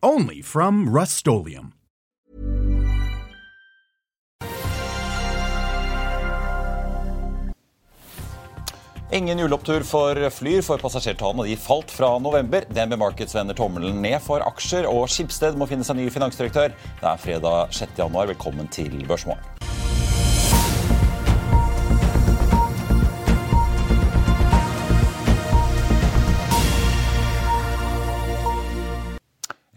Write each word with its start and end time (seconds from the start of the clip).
Only 0.00 0.42
from 0.42 0.88
Rust 0.88 1.26
Ingen 9.10 9.38
juleopptur 9.38 9.82
for 9.82 10.30
Flyr, 10.30 10.62
for 10.62 10.78
passasjertallene 10.78 11.48
de 11.48 11.56
falt 11.56 11.90
fra 11.90 12.18
november. 12.18 12.62
DNB 12.70 12.94
Markets 12.96 13.34
vender 13.34 13.58
tommelen 13.58 13.98
ned 14.02 14.20
for 14.22 14.38
aksjer, 14.46 14.86
og 14.86 15.10
Skipsted 15.10 15.58
må 15.58 15.66
finne 15.66 15.82
seg 15.82 15.98
ny 15.98 16.06
finansdirektør. 16.14 16.78
Det 17.02 17.08
er 17.16 17.18
fredag 17.18 17.74
6.1. 17.74 18.22
Velkommen 18.36 18.70
til 18.70 19.02
Børsmorgen. 19.08 19.58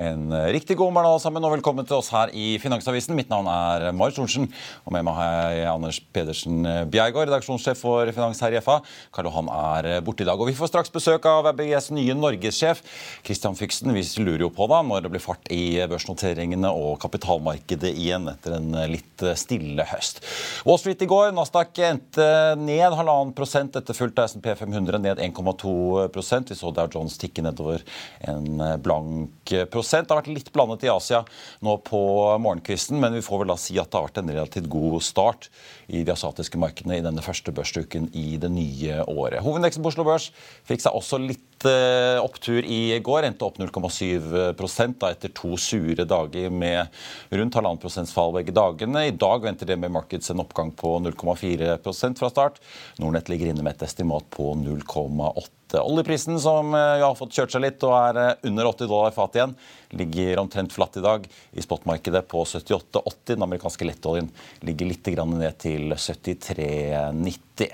En 0.01 0.31
eh, 0.33 0.47
riktig 0.55 0.77
god 0.79 0.93
morgen 0.95 1.11
alle 1.11 1.21
sammen, 1.21 1.43
og 1.45 1.51
velkommen 1.53 1.85
til 1.85 1.99
oss 1.99 2.09
her 2.09 2.31
i 2.33 2.55
Finansavisen. 2.61 3.13
Mitt 3.13 3.29
navn 3.29 3.45
er 3.51 3.91
Marit 3.93 4.15
Thorensen, 4.17 4.47
og 4.81 4.95
med 4.95 5.05
meg 5.05 5.13
har 5.13 5.51
jeg 5.53 5.67
Anders 5.69 5.99
Pedersen 6.15 6.65
Bjergård, 6.89 7.27
redaksjonssjef 7.29 7.77
for 7.83 8.09
Finans 8.15 8.41
her 8.41 8.55
i 8.55 8.61
FA. 8.65 8.79
Karl 9.13 9.29
Johan 9.29 9.51
er 9.53 10.01
borte 10.01 10.25
i 10.25 10.27
dag. 10.27 10.41
Og 10.41 10.49
vi 10.49 10.55
får 10.57 10.71
straks 10.71 10.93
besøk 10.93 11.27
av 11.29 11.51
ABGs 11.51 11.91
nye 11.93 12.15
norgessjef, 12.17 12.81
Christian 13.27 13.57
Fyksen. 13.59 13.93
Vi 13.93 14.01
lurer 14.23 14.47
jo 14.47 14.49
på 14.55 14.65
da 14.71 14.79
når 14.87 15.05
det 15.05 15.11
blir 15.13 15.23
fart 15.23 15.51
i 15.53 15.77
børsnoteringene 15.91 16.71
og 16.73 16.97
kapitalmarkedet 17.03 17.93
igjen 17.93 18.25
etter 18.33 18.57
en 18.57 18.73
litt 18.89 19.27
stille 19.37 19.85
høst. 19.91 20.23
Wall 20.65 20.81
Street 20.81 21.05
i 21.05 21.09
går, 21.11 21.29
Nasdaq 21.37 21.77
endte 21.91 22.27
ned 22.57 22.97
halvannen 22.97 23.35
prosent 23.37 23.77
etter 23.77 23.97
fullt 23.97 24.17
av 24.17 24.31
SMP 24.31 24.49
500 24.57 25.03
ned 25.05 25.21
1,2 25.29 26.09
Vi 26.09 26.57
så 26.57 26.73
Dow 26.73 26.89
Jones 26.89 27.21
tikke 27.21 27.45
nedover 27.45 27.85
en 28.25 28.65
blank 28.81 29.55
prosent. 29.69 29.90
Det 29.91 30.11
har 30.11 30.21
vært 30.21 30.31
litt 30.31 30.51
blandet 30.55 30.85
i 30.87 30.91
Asia 30.91 31.21
nå 31.65 31.75
på 31.85 32.01
morgenkvisten, 32.41 32.99
men 33.01 33.17
vi 33.17 33.23
får 33.25 33.43
vel 33.43 33.53
da 33.53 33.59
si 33.59 33.77
at 33.81 33.91
det 33.91 33.99
har 33.99 34.07
vært 34.07 34.21
en 34.23 34.33
relativt 34.33 34.69
god 34.71 34.97
start 35.03 35.49
i 35.91 36.05
de 36.07 36.15
asiatiske 36.15 36.59
markedene 36.61 36.99
i 36.99 37.05
denne 37.05 37.23
første 37.25 37.53
børsuken 37.55 38.09
i 38.15 38.37
det 38.41 38.51
nye 38.53 39.03
året. 39.05 39.41
Hovedindeksen 39.43 39.83
på 39.83 39.91
Oslo 39.91 40.07
Børs 40.07 40.31
fikk 40.67 40.85
seg 40.85 40.95
også 40.95 41.19
litt 41.21 41.45
eh, 41.69 42.17
opptur 42.21 42.65
i 42.65 42.97
går. 43.03 43.27
Endte 43.27 43.47
opp 43.47 43.59
0,7 43.61 44.53
da 45.01 45.11
etter 45.11 45.33
to 45.35 45.55
sure 45.59 46.05
dager 46.07 46.49
med 46.49 46.87
rundt 47.29 47.57
halvannen 47.57 47.81
prosents 47.81 48.13
fall 48.15 48.33
begge 48.35 48.55
dagene. 48.55 49.07
I 49.07 49.15
dag 49.15 49.43
venter 49.45 49.69
det 49.69 49.79
med 49.81 49.93
Markets 49.93 50.31
en 50.31 50.43
oppgang 50.43 50.71
på 50.71 50.97
0,4% 50.99 52.19
fra 52.19 52.29
start. 52.29 52.61
Nordnett 52.97 53.29
ligger 53.29 53.51
inne 53.51 53.65
med 53.65 53.75
et 53.75 53.87
estimat 53.89 54.27
på 54.33 54.53
0,8 54.59 55.49
Oljeprisen, 55.79 56.39
som 56.39 56.73
eh, 56.73 56.99
har 57.03 57.15
fått 57.15 57.35
kjørt 57.35 57.53
seg 57.53 57.63
litt 57.63 57.83
og 57.87 57.93
er 57.95 58.19
eh, 58.19 58.47
under 58.49 58.67
80 58.71 58.89
dollar 58.91 59.13
fat 59.15 59.37
igjen, 59.37 59.53
ligger 59.95 60.41
omtrent 60.41 60.73
flatt 60.73 60.97
i 60.99 61.03
dag 61.05 61.27
i 61.27 61.63
spotmarkedet 61.63 62.25
på 62.31 62.43
78,80. 62.43 63.35
Den 63.35 63.47
amerikanske 63.47 63.87
lettoljen 63.87 64.31
ligger 64.67 64.91
litt 64.91 65.07
ned 65.11 65.57
til 65.61 65.93
73,90. 65.95 67.71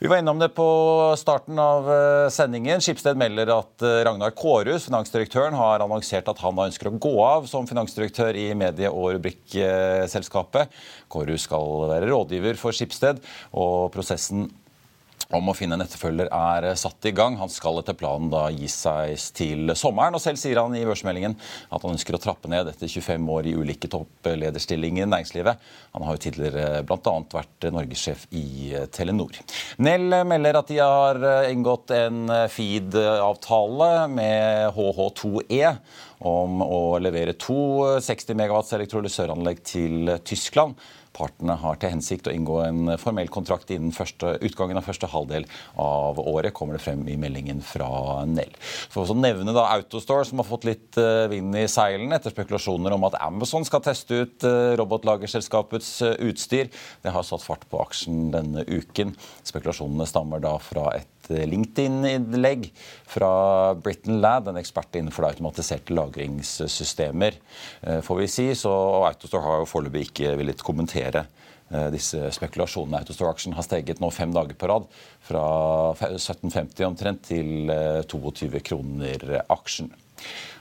Vi 0.00 0.06
var 0.06 0.18
innom 0.18 0.38
det 0.38 0.48
på 0.54 0.64
starten 1.18 1.58
av 1.58 1.88
eh, 1.90 2.28
sendingen. 2.30 2.78
Skipsted 2.80 3.18
melder 3.18 3.50
at 3.50 3.82
Ragnar 4.06 4.30
Kårhus, 4.30 4.86
finansdirektøren, 4.86 5.56
har 5.58 5.82
annonsert 5.82 6.30
at 6.30 6.38
han 6.44 6.60
ønsker 6.68 6.86
å 6.86 7.00
gå 7.02 7.14
av 7.24 7.48
som 7.50 7.66
finansdirektør 7.66 8.38
i 8.38 8.52
medie- 8.54 8.92
og 8.92 9.16
rubrikkselskapet. 9.16 10.70
Kårhus 11.10 11.48
skal 11.48 11.88
være 11.90 12.12
rådgiver 12.12 12.60
for 12.60 12.76
Skipsted, 12.78 13.18
og 13.50 13.90
prosessen 13.96 14.46
om 15.36 15.50
å 15.50 15.54
finne 15.56 15.76
en 15.76 15.84
etterfølger 15.84 16.30
er 16.32 16.66
satt 16.80 17.04
i 17.08 17.12
gang. 17.12 17.36
Han 17.36 17.50
skal 17.52 17.82
etter 17.82 17.96
planen 17.98 18.30
da 18.32 18.46
gi 18.48 18.68
seg 18.72 19.12
til 19.36 19.74
sommeren. 19.76 20.16
og 20.16 20.22
Selv 20.24 20.40
sier 20.40 20.60
han 20.62 20.72
i 20.76 20.86
børsmeldingen 20.88 21.36
at 21.36 21.84
han 21.84 21.92
ønsker 21.92 22.16
å 22.16 22.22
trappe 22.22 22.48
ned 22.48 22.70
etter 22.70 22.88
25 22.88 23.28
år 23.34 23.50
i 23.50 23.54
ulike 23.58 23.90
topplederstillinger 23.92 25.04
i 25.04 25.10
næringslivet. 25.10 25.68
Han 25.92 26.06
har 26.06 26.16
jo 26.16 26.24
tidligere 26.24 26.82
bl.a. 26.88 27.14
vært 27.34 27.68
norgessjef 27.74 28.24
i 28.32 28.72
Telenor. 28.94 29.36
Nell 29.84 30.08
melder 30.28 30.62
at 30.62 30.72
de 30.72 30.80
har 30.80 31.20
inngått 31.52 31.92
en 31.98 32.24
feed-avtale 32.48 33.92
med 34.08 34.78
HH2E 34.78 35.74
om 36.28 36.62
å 36.64 36.98
levere 37.02 37.36
to 37.38 37.98
60 38.02 38.38
megawatts 38.38 38.72
elektrolysøranlegg 38.78 39.60
til 39.66 40.16
Tyskland. 40.26 40.78
Partene 41.18 41.56
har 41.58 41.78
til 41.80 41.92
hensikt 41.96 42.28
å 42.30 42.34
inngå 42.34 42.60
en 42.62 42.94
formell 43.00 43.30
kontrakt 43.32 43.72
innen 43.74 43.94
første, 43.94 44.36
utgangen 44.46 44.78
av 44.78 44.86
første 44.86 45.10
halvdel 45.10 45.48
av 45.82 46.20
året, 46.22 46.54
kommer 46.54 46.78
det 46.78 46.84
frem 46.84 47.02
i 47.10 47.18
meldingen 47.20 47.62
fra 47.64 48.22
Nell. 48.28 48.54
For 48.92 49.08
å 49.08 49.18
nevne 49.18 49.54
da 49.56 49.66
Autostore, 49.74 50.26
som 50.28 50.42
har 50.42 50.48
fått 50.48 50.68
litt 50.68 50.98
eh, 51.00 51.26
vind 51.32 51.56
i 51.58 51.66
seilene 51.70 52.18
etter 52.18 52.34
spekulasjoner 52.34 52.94
om 52.94 53.08
at 53.08 53.18
Amazon 53.24 53.66
skal 53.66 53.82
teste 53.84 54.22
ut 54.22 54.46
eh, 54.46 54.74
robotlagerselskapets 54.78 55.92
eh, 56.06 56.16
utstyr. 56.30 56.70
Det 57.02 57.14
har 57.14 57.26
satt 57.26 57.44
fart 57.46 57.66
på 57.70 57.82
aksjen 57.82 58.28
denne 58.34 58.66
uken. 58.68 59.16
Spekulasjonene 59.48 60.06
stammer 60.08 60.42
da 60.44 60.56
fra 60.62 60.92
et 61.00 61.17
LinkedIn-innlegg 61.28 62.70
fra 63.06 63.74
Britain 63.74 64.20
Lad, 64.22 64.48
en 64.48 64.60
ekspert 64.60 64.96
innenfor 64.98 65.28
automatiserte 65.28 65.94
lagringssystemer, 65.96 67.38
eh, 67.82 68.00
får 68.00 68.16
vi 68.22 68.28
si. 68.28 68.48
Så 68.54 68.72
Autostore 69.04 69.44
har 69.44 69.62
jo 69.62 69.68
foreløpig 69.70 70.08
ikke 70.08 70.34
villet 70.40 70.64
kommentere 70.64 71.26
eh, 71.70 71.88
disse 71.94 72.30
spekulasjonene. 72.34 73.02
Autostore 73.02 73.30
Action 73.34 73.56
har 73.56 73.66
steget 73.66 74.00
nå 74.00 74.10
fem 74.14 74.32
dager 74.34 74.58
på 74.58 74.70
rad, 74.70 74.90
fra 75.28 75.46
17,50 76.00 76.84
omtrent 76.88 77.24
til 77.28 77.72
22 78.08 78.52
eh, 78.54 78.62
kroner 78.64 79.40
aksjen. 79.48 79.92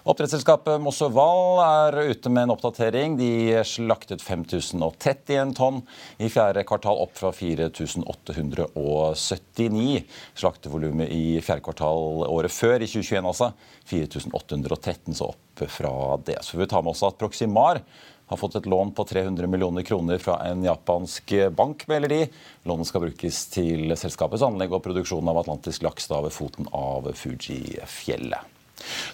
Oppdrettsselskapet 0.08 0.80
Mosseval 0.80 1.60
er 1.66 1.98
ute 2.14 2.30
med 2.32 2.46
en 2.46 2.54
oppdatering. 2.54 3.18
De 3.20 3.58
slaktet 3.68 4.22
5031 4.24 5.52
tonn 5.58 5.82
i 6.24 6.30
fjerde 6.32 6.64
kvartal, 6.68 6.98
opp 7.04 7.18
fra 7.20 7.32
4879. 7.36 10.06
Slaktevolumet 10.40 11.12
i 11.12 11.42
fjerde 11.44 11.64
kvartal 11.66 12.24
året 12.30 12.52
før, 12.56 12.78
i 12.80 12.88
2021 12.88 13.28
altså, 13.34 13.52
4813, 13.92 15.12
så 15.20 15.26
opp 15.34 15.66
fra 15.76 15.92
det. 16.24 16.40
Så 16.48 16.56
vi 16.62 16.70
tar 16.72 16.88
med 16.88 16.96
oss 16.96 17.04
at 17.04 17.20
Proximar 17.20 17.84
har 18.28 18.40
fått 18.40 18.56
et 18.60 18.66
lån 18.66 18.92
på 18.96 19.04
300 19.08 19.48
millioner 19.48 19.84
kroner 19.88 20.18
fra 20.24 20.40
en 20.48 20.64
japansk 20.64 21.34
bank, 21.56 21.88
melder 21.88 22.10
de. 22.16 22.28
Lånet 22.68 22.88
skal 22.88 23.04
brukes 23.08 23.48
til 23.52 23.92
selskapets 24.00 24.44
anlegg 24.48 24.72
og 24.72 24.84
produksjon 24.88 25.32
av 25.32 25.44
atlantisk 25.44 25.84
laks 25.88 26.08
ved 26.12 26.32
foten 26.36 26.68
av 26.76 27.12
Fuji-fjellet. 27.16 28.57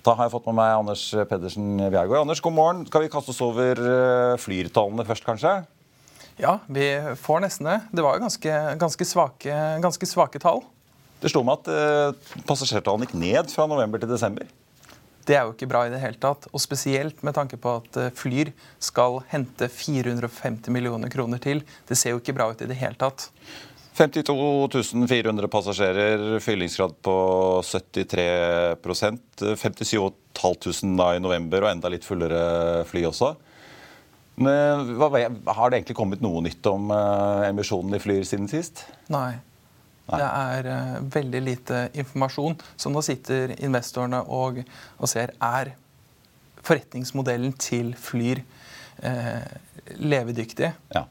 Da 0.03 0.16
har 0.18 0.28
jeg 0.28 0.34
fått 0.34 0.50
med 0.50 0.57
meg 0.59 0.74
Anders 0.81 1.06
Pedersen 1.29 1.78
Bjergård. 1.79 2.24
Anders, 2.24 2.41
god 2.44 2.56
morgen. 2.57 2.84
Skal 2.90 3.06
vi 3.06 3.12
kaste 3.13 3.34
oss 3.34 3.41
over 3.46 3.79
eh, 3.79 4.34
flyrtallene 4.41 5.06
først, 5.07 5.25
kanskje? 5.28 5.53
Ja, 6.41 6.57
vi 6.68 6.88
får 7.22 7.44
nesten 7.44 7.69
det. 7.69 7.78
Det 7.94 8.03
var 8.06 8.18
jo 8.18 8.25
ganske, 8.25 8.57
ganske, 8.81 9.07
svake, 9.07 9.57
ganske 9.84 10.09
svake 10.09 10.41
tall. 10.41 10.63
Det 11.22 11.31
slo 11.31 11.44
meg 11.47 11.62
at 11.62 11.72
eh, 11.72 12.38
passasjertallene 12.50 13.07
gikk 13.07 13.16
ned 13.22 13.53
fra 13.53 13.68
november 13.69 14.02
til 14.02 14.12
desember. 14.12 14.50
Det 15.23 15.38
er 15.38 15.46
jo 15.47 15.53
ikke 15.53 15.69
bra 15.72 15.85
i 15.88 15.91
det 15.94 16.02
hele 16.03 16.19
tatt. 16.19 16.50
Og 16.52 16.62
spesielt 16.62 17.22
med 17.23 17.38
tanke 17.38 17.59
på 17.62 17.78
at 17.79 18.00
eh, 18.02 18.12
Flyr 18.18 18.52
skal 18.84 19.22
hente 19.31 19.70
450 19.72 20.73
millioner 20.73 21.11
kroner 21.14 21.40
til. 21.43 21.64
Det 21.88 21.97
ser 21.99 22.16
jo 22.16 22.23
ikke 22.23 22.35
bra 22.35 22.49
ut 22.52 22.64
i 22.66 22.70
det 22.70 22.79
hele 22.82 22.99
tatt. 22.99 23.29
52 23.93 25.07
400 25.07 25.47
passasjerer, 25.47 26.40
fyllingsgrad 26.40 26.95
på 27.05 27.16
73 27.66 28.75
57 28.81 29.97
500 30.34 30.97
da 30.97 31.09
i 31.16 31.22
november 31.22 31.66
og 31.66 31.72
enda 31.75 31.91
litt 31.93 32.05
fullere 32.07 32.84
fly 32.90 33.03
også. 33.09 33.35
Men, 34.35 34.95
har 34.97 35.69
det 35.69 35.78
egentlig 35.78 35.97
kommet 35.97 36.23
noe 36.25 36.41
nytt 36.41 36.66
om 36.66 36.90
uh, 36.90 37.45
emisjonen 37.45 37.93
i 37.93 38.01
Flyr 38.01 38.23
siden 38.25 38.49
sist? 38.49 38.85
Nei. 39.13 39.35
Nei. 40.07 40.17
Det 40.17 40.29
er 40.29 40.69
uh, 40.72 40.95
veldig 41.13 41.41
lite 41.45 41.84
informasjon. 41.93 42.57
Så 42.75 42.90
nå 42.90 43.03
sitter 43.05 43.53
investorene 43.59 44.23
og, 44.25 44.63
og 44.97 45.11
ser 45.11 45.35
er 45.37 45.75
forretningsmodellen 46.66 47.53
til 47.61 47.93
Flyr 47.99 48.41
uh, 49.05 49.45
levedyktig. 50.01 50.73
Ja. 50.97 51.05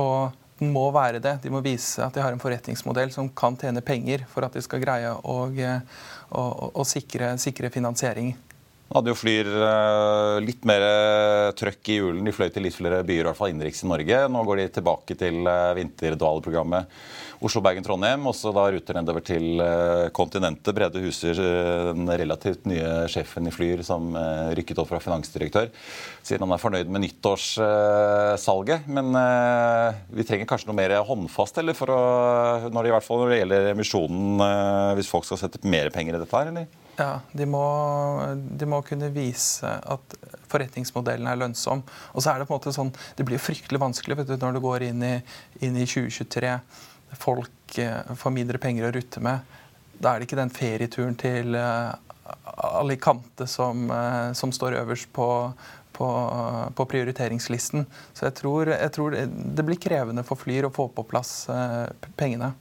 Og 0.00 0.32
må 0.62 0.86
være 0.94 1.20
det. 1.22 1.38
De 1.42 1.50
må 1.50 1.62
vise 1.64 2.02
at 2.04 2.14
de 2.14 2.22
har 2.22 2.34
en 2.34 2.42
forretningsmodell 2.42 3.12
som 3.14 3.30
kan 3.34 3.56
tjene 3.58 3.82
penger 3.84 4.26
for 4.30 4.46
at 4.46 4.54
de 4.54 4.62
skal 4.64 4.82
greie 4.82 5.10
å, 5.10 5.36
å, 5.50 6.44
å 6.70 6.86
sikre, 6.86 7.34
sikre, 7.42 7.72
finansiering. 7.74 8.34
Hadde 8.94 9.10
jo 9.10 9.18
Flyr 9.18 9.48
eh, 9.50 10.36
litt 10.44 10.64
mer 10.68 10.84
trøkk 11.58 11.90
i 11.90 11.98
hjulene. 11.98 12.28
De 12.28 12.34
fløy 12.34 12.48
til 12.54 12.66
litt 12.66 12.76
flere 12.76 13.02
byer, 13.06 13.24
i 13.24 13.28
hvert 13.28 13.38
fall 13.40 13.50
innenriks 13.52 13.82
i 13.82 13.90
Norge. 13.90 14.24
Nå 14.30 14.44
går 14.46 14.60
de 14.60 14.70
tilbake 14.78 15.16
til 15.18 15.42
vinterdvalprogrammet 15.78 16.98
Oslo, 17.44 17.60
Bergen, 17.64 17.84
Trondheim. 17.84 18.28
Og 18.30 18.36
så 18.38 18.52
da 18.54 18.68
ruter 18.72 18.96
nedover 18.96 19.24
til 19.26 19.60
kontinentet. 20.16 20.70
Brede 20.76 21.02
Huser, 21.02 21.40
den 21.90 22.08
relativt 22.08 22.68
nye 22.70 23.08
sjefen 23.10 23.50
i 23.50 23.52
Flyr, 23.52 23.82
som 23.84 24.14
rykket 24.56 24.80
opp 24.80 24.88
fra 24.92 25.02
finansdirektør, 25.02 25.68
sier 26.24 26.40
han 26.40 26.54
er 26.54 26.62
fornøyd 26.62 26.94
med 26.94 27.04
nyttårssalget. 27.04 28.86
Men 28.86 29.10
vi 30.14 30.24
trenger 30.24 30.48
kanskje 30.48 30.70
noe 30.70 30.78
mer 30.78 30.96
håndfast 31.04 31.60
eller 31.60 31.76
å, 31.84 32.00
når 32.70 32.78
det, 32.78 32.88
i 32.88 32.96
hvert 32.96 33.08
fall 33.10 33.24
når 33.24 33.34
det 33.34 33.42
gjelder 33.42 33.68
emisjonen, 33.74 34.48
hvis 34.96 35.10
folk 35.10 35.28
skal 35.28 35.42
sette 35.42 35.60
mer 35.68 35.92
penger 35.92 36.16
i 36.16 36.24
dette 36.24 36.40
her, 36.40 36.54
eller? 36.54 36.83
Ja, 36.98 37.18
de 37.32 37.46
må, 37.50 37.64
de 38.38 38.66
må, 38.70 38.78
kunne 38.86 39.10
vise 39.14 39.66
at 39.66 40.16
forretningsmodellen 40.50 41.26
er 41.26 41.40
lønnsom. 41.40 41.82
Og 42.14 42.22
så 42.22 42.30
er 42.30 42.40
det 42.40 42.48
på 42.48 42.54
en 42.54 42.60
måte 42.60 42.74
sånn, 42.76 42.92
det 43.18 43.26
blir 43.26 43.42
fryktelig 43.42 43.82
vanskelig 43.82 44.20
du, 44.22 44.36
når 44.38 44.56
du 44.56 44.62
går 44.62 44.86
inn 44.90 45.02
i, 45.02 45.14
inn 45.66 45.78
i 45.80 45.86
2023. 45.88 46.54
Folk 47.18 47.78
eh, 47.82 48.14
får 48.18 48.34
mindre 48.34 48.62
penger 48.62 48.88
å 48.88 48.94
rutte 48.94 49.22
med. 49.24 49.54
Da 49.98 50.12
er 50.12 50.20
det 50.20 50.28
ikke 50.28 50.38
den 50.38 50.54
ferieturen 50.54 51.18
til 51.18 51.58
eh, 51.58 51.94
Alicante 52.54 53.46
som, 53.50 53.88
eh, 53.90 54.32
som 54.38 54.52
står 54.54 54.78
øverst 54.80 55.10
på, 55.12 55.28
på, 55.92 56.08
på, 56.74 56.86
prioriteringslisten. 56.94 57.86
Så 58.12 58.28
jeg 58.28 58.38
tror, 58.40 58.70
jeg 58.74 58.92
tror, 58.94 59.18
det 59.18 59.66
blir 59.66 59.80
krevende 59.80 60.24
for 60.26 60.40
Flyr 60.40 60.68
å 60.68 60.74
få 60.74 60.88
på 60.94 61.06
plass 61.10 61.44
eh, 61.52 62.10
pengene. 62.18 62.54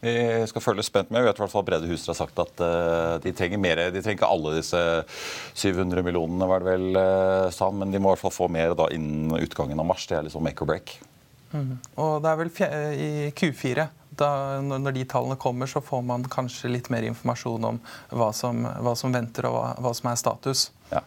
Vi 0.00 0.12
skal 0.50 0.62
følge 0.62 0.84
spent 0.86 1.10
med. 1.10 1.22
Vi 1.22 1.30
vet 1.30 1.38
i 1.38 1.42
hvert 1.42 1.52
fall 1.52 1.64
Brede 1.66 1.88
Huser 1.88 2.12
har 2.12 2.18
sagt 2.18 2.38
at 2.42 2.62
uh, 2.62 3.16
de 3.22 3.32
trenger 3.36 3.60
mer. 3.60 3.80
De 3.94 4.02
trenger 4.02 4.20
ikke 4.20 4.30
alle 4.30 4.56
disse 4.58 4.80
700 5.56 6.04
millionene, 6.04 6.48
var 6.50 6.62
det 6.62 6.74
vel 6.74 7.00
uh, 7.00 7.48
sa 7.54 7.70
men 7.72 7.94
de 7.94 8.00
må 8.02 8.12
i 8.12 8.14
hvert 8.14 8.26
fall 8.26 8.36
få 8.36 8.50
mer 8.52 8.76
da 8.78 8.90
innen 8.94 9.34
utgangen 9.40 9.80
av 9.80 9.88
mars. 9.88 10.06
Det 10.08 10.18
er 10.18 10.28
liksom 10.28 10.44
make 10.46 10.62
or 10.62 10.70
break. 10.70 10.98
Mm. 11.54 11.76
Og 12.02 12.18
det 12.22 12.32
er 12.32 12.40
vel 12.42 12.52
i 13.00 13.10
Q4 13.36 13.88
da, 14.16 14.30
når 14.64 14.94
de 14.96 15.04
tallene 15.08 15.36
kommer, 15.40 15.68
så 15.68 15.82
får 15.84 16.00
man 16.08 16.24
kanskje 16.32 16.70
litt 16.72 16.88
mer 16.92 17.04
informasjon 17.04 17.66
om 17.68 17.80
hva 18.16 18.30
som, 18.36 18.64
hva 18.64 18.94
som 18.96 19.12
venter, 19.12 19.48
og 19.48 19.56
hva, 19.56 19.66
hva 19.84 19.92
som 19.96 20.08
er 20.12 20.20
status. 20.20 20.70
Ja 20.92 21.02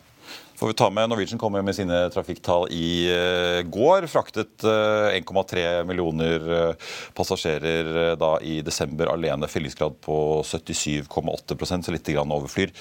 får 0.60 0.68
vi 0.68 0.74
ta 0.74 0.90
med 0.90 1.10
Norwegian 1.10 1.40
kom 1.40 1.56
med 1.56 1.76
sine 1.76 2.10
trafikktall 2.12 2.66
i 2.76 3.08
uh, 3.08 3.62
går. 3.64 4.08
Fraktet 4.12 4.66
uh, 4.68 5.08
eh, 5.08 5.22
1,3 5.22 5.86
millioner 5.88 6.44
uh, 6.52 6.90
passasjerer 7.16 8.18
da 8.20 8.34
i 8.44 8.58
desember 8.66 9.08
alene. 9.14 9.48
Fyllingsgrad 9.48 9.96
på 10.04 10.18
77,8% 10.44 11.88
så 11.88 11.94
litt 11.96 12.12
grann 12.12 12.34
overflyr. 12.36 12.74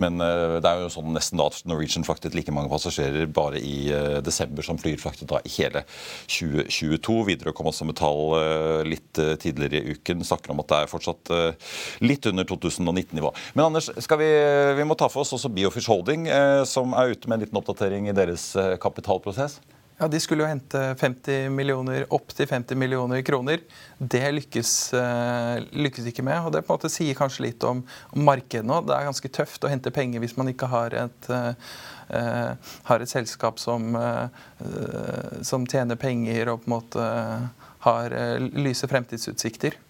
Men 0.00 0.16
det 0.16 0.68
er 0.70 0.84
jo 0.84 0.92
sånn 0.92 1.12
nesten 1.12 1.40
da 1.40 1.48
at 1.50 1.58
Norwegian 1.68 2.06
fraktet 2.06 2.34
like 2.36 2.52
mange 2.54 2.70
passasjerer 2.72 3.28
bare 3.28 3.60
i 3.60 3.90
desember 4.24 4.64
som 4.64 4.78
Flyr 4.80 5.00
fraktet 5.00 5.28
da 5.28 5.40
i 5.44 5.52
hele 5.58 5.82
2022. 6.30 7.16
Widerøe 7.28 7.56
kom 7.56 7.68
også 7.68 7.86
med 7.88 7.98
tall 7.98 8.36
litt 8.88 9.20
tidligere 9.42 9.82
i 9.82 9.96
uken. 9.96 10.24
Snakker 10.26 10.54
om 10.54 10.62
at 10.62 10.70
det 10.70 10.80
er 10.82 10.92
fortsatt 10.92 11.32
litt 12.04 12.28
under 12.30 12.46
2019-nivå. 12.48 13.32
Men 13.56 13.68
Anders, 13.68 13.90
vi, 13.90 14.30
vi, 14.78 14.88
må 14.88 14.96
ta 14.98 15.10
for 15.12 15.24
oss 15.24 15.34
også 15.36 15.52
Biofish 15.52 15.90
Holding, 15.90 16.28
som 16.68 16.94
er 16.96 17.16
ute 17.16 17.25
med 17.26 17.36
en 17.36 17.46
liten 17.46 17.58
oppdatering 17.58 18.08
i 18.10 18.14
deres 18.16 18.54
eh, 18.56 18.76
kapitalprosess? 18.82 19.60
Ja, 19.96 20.08
De 20.12 20.18
skulle 20.20 20.44
jo 20.44 20.50
hente 20.50 20.80
50 21.00 21.48
millioner, 21.56 22.04
opp 22.12 22.34
til 22.36 22.48
50 22.50 22.76
millioner 22.76 23.22
kroner. 23.24 23.62
Det 23.96 24.20
lykkes, 24.36 24.72
uh, 24.92 25.56
lykkes, 25.72 26.10
ikke 26.10 26.24
med. 26.26 26.36
og 26.44 26.52
Det 26.52 26.60
på 26.66 26.74
en 26.74 26.76
måte 26.76 26.90
sier 26.92 27.16
kanskje 27.16 27.46
litt 27.46 27.64
om, 27.64 27.80
om 28.12 28.26
markedet 28.28 28.66
nå. 28.68 28.82
Det 28.84 28.92
er 28.92 29.08
ganske 29.08 29.30
tøft 29.32 29.64
å 29.64 29.70
hente 29.72 29.94
penger 29.96 30.20
hvis 30.20 30.36
man 30.36 30.52
ikke 30.52 30.68
har 30.68 30.98
et, 31.06 31.30
uh, 31.32 32.76
har 32.90 33.00
et 33.00 33.08
selskap 33.08 33.56
som, 33.58 33.96
som, 35.40 35.64
tjener 35.64 35.96
penger 35.96 36.52
og 36.52 36.60
på 36.60 36.68
en 36.68 36.76
måte 36.76 37.08
har 37.88 38.18
lyse 38.52 38.86
fremtidsutsikter. 38.92 39.80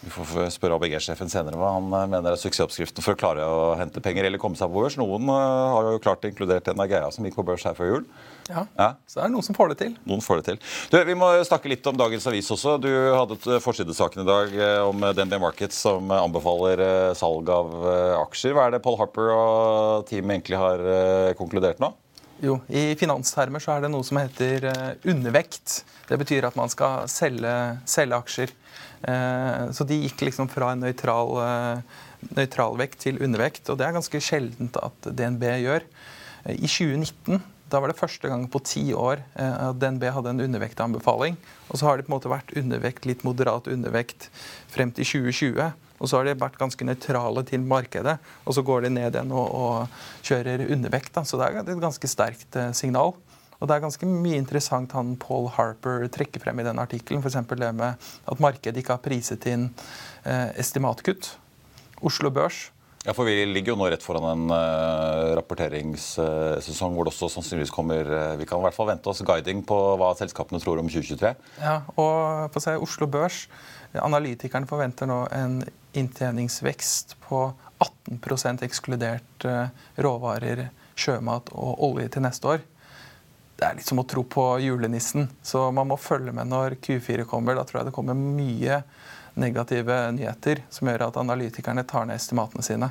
Vi 0.00 0.08
får 0.08 0.46
spørre 0.54 0.78
ABG-sjefen 0.78 1.28
senere 1.28 1.58
hva 1.60 1.74
han 1.74 1.90
eh, 1.92 2.06
mener 2.08 2.32
er 2.32 2.40
suksessoppskriften 2.40 3.04
for 3.04 3.12
å 3.12 3.20
klare 3.20 3.44
å 3.44 3.74
hente 3.76 4.00
penger 4.00 4.24
eller 4.24 4.40
komme 4.40 4.56
seg 4.56 4.70
på 4.72 4.80
børs. 4.80 4.96
Noen 4.96 5.28
eh, 5.28 5.72
har 5.74 5.88
jo 5.92 6.00
klart 6.00 6.24
inkludert 6.24 6.70
Energea, 6.72 7.10
som 7.12 7.26
gikk 7.28 7.36
på 7.36 7.44
børs 7.50 7.66
her 7.68 7.76
før 7.76 7.90
jul. 7.90 8.06
Ja, 8.48 8.64
ja. 8.78 8.88
så 9.04 9.20
det 9.20 9.26
er 9.26 9.34
noen 9.34 9.44
som 9.44 9.56
får 9.58 9.74
det 9.74 9.78
til. 9.82 9.92
Noen 10.08 10.24
får 10.24 10.40
det 10.40 10.46
til. 10.46 10.60
Du, 10.90 10.96
Vi 11.04 11.16
må 11.20 11.28
snakke 11.44 11.68
litt 11.68 11.84
om 11.90 11.98
dagens 12.00 12.24
avis 12.32 12.48
også. 12.56 12.78
Du 12.80 12.88
hadde 12.88 13.36
eh, 13.44 13.60
forsidesaken 13.60 14.24
i 14.24 14.28
dag 14.30 14.56
om 14.88 15.04
DNB 15.18 15.36
Markets 15.42 15.82
som 15.84 16.08
anbefaler 16.16 16.80
salg 17.18 17.52
av 17.52 17.76
aksjer. 18.22 18.56
Hva 18.56 18.66
er 18.68 18.76
det 18.78 18.84
Paul 18.84 18.96
Harper 19.02 19.34
og 19.34 20.08
teamet 20.08 20.38
egentlig 20.38 20.60
har 20.60 21.34
konkludert 21.36 21.82
nå? 21.82 21.92
Jo, 22.40 22.56
I 22.72 22.96
finanstermer 22.96 23.60
så 23.60 23.74
er 23.74 23.84
det 23.84 23.92
noe 23.92 24.06
som 24.06 24.16
heter 24.16 24.64
undervekt. 25.04 25.82
Det 26.08 26.16
betyr 26.22 26.48
at 26.48 26.56
man 26.56 26.72
skal 26.72 27.04
selge, 27.12 27.52
selge 27.84 28.16
aksjer. 28.24 28.56
Eh, 29.00 29.70
så 29.72 29.86
de 29.88 29.96
gikk 30.02 30.26
liksom 30.28 30.50
fra 30.52 30.72
en 30.74 30.82
nøytral, 30.84 31.32
eh, 31.40 32.76
vekt 32.76 33.00
til 33.00 33.22
undervekt, 33.22 33.70
og 33.70 33.78
det 33.78 33.86
er 33.86 33.96
ganske 33.96 34.20
sjeldent 34.20 34.76
at 34.76 35.08
DNB 35.16 35.44
gjør. 35.64 35.86
Eh, 36.44 36.54
I 36.54 36.68
2019 36.68 37.40
da 37.70 37.78
var 37.78 37.88
det 37.88 38.00
første 38.00 38.26
gang 38.26 38.48
på 38.50 38.58
ti 38.66 38.90
år 38.92 39.20
at 39.38 39.78
DNB 39.78 40.02
hadde 40.10 40.30
en 40.32 40.40
undervektanbefaling. 40.42 41.36
Og 41.70 41.78
så 41.78 41.86
har 41.86 41.96
det 41.96 42.08
på 42.08 42.10
en 42.10 42.16
måte 42.16 42.32
vært 42.32 42.50
undervekt, 42.58 43.06
litt 43.06 43.22
moderat 43.22 43.68
undervekt 43.70 44.26
frem 44.66 44.90
til 44.90 45.06
2020. 45.06 45.70
Og 46.00 46.08
så 46.10 46.16
har 46.18 46.26
de 46.26 46.34
vært 46.34 46.58
ganske 46.58 46.82
nøytrale 46.82 47.44
til 47.46 47.62
markedet, 47.62 48.18
og 48.42 48.56
så 48.56 48.64
går 48.66 48.82
de 48.82 48.90
ned 48.90 49.14
igjen 49.14 49.30
og, 49.30 49.54
og 49.54 50.26
kjører 50.26 50.66
undervekt. 50.66 51.14
Da. 51.14 51.22
Så 51.22 51.38
det 51.38 51.46
er 51.46 51.60
et 51.62 51.78
ganske 51.78 52.10
sterkt 52.10 52.58
signal. 52.74 53.14
Og 53.60 53.68
Det 53.68 53.76
er 53.76 53.84
ganske 53.84 54.08
mye 54.08 54.40
interessant 54.40 54.92
han 54.96 55.14
Paul 55.20 55.50
Harper 55.52 56.06
trekker 56.08 56.40
frem 56.40 56.60
i 56.62 56.66
den 56.66 56.80
artikkelen. 56.80 57.20
F.eks. 57.20 57.38
det 57.48 57.72
med 57.76 58.10
at 58.32 58.40
markedet 58.40 58.80
ikke 58.80 58.96
har 58.96 59.04
priset 59.04 59.44
inn 59.52 59.68
eh, 60.24 60.48
estimatkutt. 60.60 61.34
Oslo 62.00 62.32
Børs 62.32 62.70
ja, 63.04 63.14
for 63.16 63.24
Vi 63.24 63.46
ligger 63.48 63.72
jo 63.72 63.78
nå 63.80 63.86
rett 63.88 64.02
foran 64.04 64.26
en 64.28 64.52
uh, 64.52 65.32
rapporteringssesong 65.38 66.96
hvor 66.96 67.08
det 67.08 67.14
også 67.14 67.30
sannsynligvis 67.32 67.72
kommer 67.72 68.04
uh, 68.04 68.34
Vi 68.36 68.44
kan 68.48 68.60
i 68.60 68.66
hvert 68.66 68.76
fall 68.76 68.90
vente 68.90 69.08
oss 69.08 69.22
guiding 69.24 69.62
på 69.64 69.78
hva 69.96 70.10
selskapene 70.18 70.60
tror 70.60 70.82
om 70.82 70.90
2023. 70.90 71.30
Ja, 71.62 71.78
og 71.96 72.52
på 72.52 72.60
si 72.60 72.76
Oslo 72.76 73.08
Børs, 73.08 73.46
Analytikerne 73.96 74.68
forventer 74.70 75.08
nå 75.08 75.24
en 75.34 75.62
inntjeningsvekst 75.98 77.16
på 77.24 77.40
18 77.80 78.60
ekskludert 78.68 79.48
uh, 79.48 79.72
råvarer, 79.96 80.68
sjømat 80.92 81.48
og 81.56 81.80
olje 81.88 82.12
til 82.12 82.28
neste 82.28 82.52
år 82.52 82.69
det 83.60 83.68
er 83.68 83.76
litt 83.76 83.88
som 83.88 84.00
å 84.00 84.06
tro 84.08 84.24
på 84.24 84.44
julenissen. 84.64 85.28
Så 85.44 85.66
man 85.76 85.90
må 85.90 85.98
følge 86.00 86.32
med 86.32 86.48
når 86.48 86.78
Q4 86.80 87.26
kommer. 87.28 87.58
Da 87.58 87.66
tror 87.68 87.82
jeg 87.82 87.90
det 87.90 87.96
kommer 87.96 88.16
mye 88.16 88.80
negative 89.40 89.98
nyheter 90.16 90.62
som 90.72 90.88
gjør 90.88 91.10
at 91.10 91.18
analytikerne 91.20 91.84
tar 91.88 92.08
ned 92.08 92.16
estimatene 92.16 92.64
sine. 92.64 92.88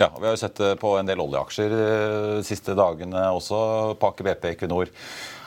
Ja, 0.00 0.10
Vi 0.18 0.24
har 0.26 0.36
jo 0.36 0.40
sett 0.40 0.60
det 0.60 0.76
på 0.80 0.92
en 0.96 1.08
del 1.08 1.20
oljeaksjer 1.20 1.72
de 1.72 1.80
eh, 1.86 2.42
siste 2.44 2.76
dagene 2.76 3.26
også. 3.36 3.96
Pake 4.00 4.24
BP, 4.24 4.46
Equinor. 4.54 4.92